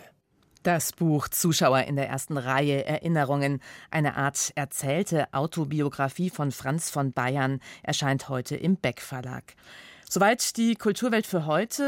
Das 0.62 0.92
Buch 0.92 1.26
Zuschauer 1.26 1.80
in 1.80 1.96
der 1.96 2.08
ersten 2.08 2.36
Reihe 2.36 2.84
Erinnerungen, 2.84 3.60
eine 3.90 4.14
Art 4.16 4.52
erzählte 4.54 5.26
Autobiografie 5.34 6.30
von 6.30 6.52
Franz 6.52 6.88
von 6.88 7.12
Bayern, 7.12 7.58
erscheint 7.82 8.28
heute 8.28 8.54
im 8.54 8.76
Beck 8.76 9.00
Verlag. 9.00 9.56
Soweit 10.08 10.58
die 10.58 10.76
Kulturwelt 10.76 11.26
für 11.26 11.46
heute 11.46 11.82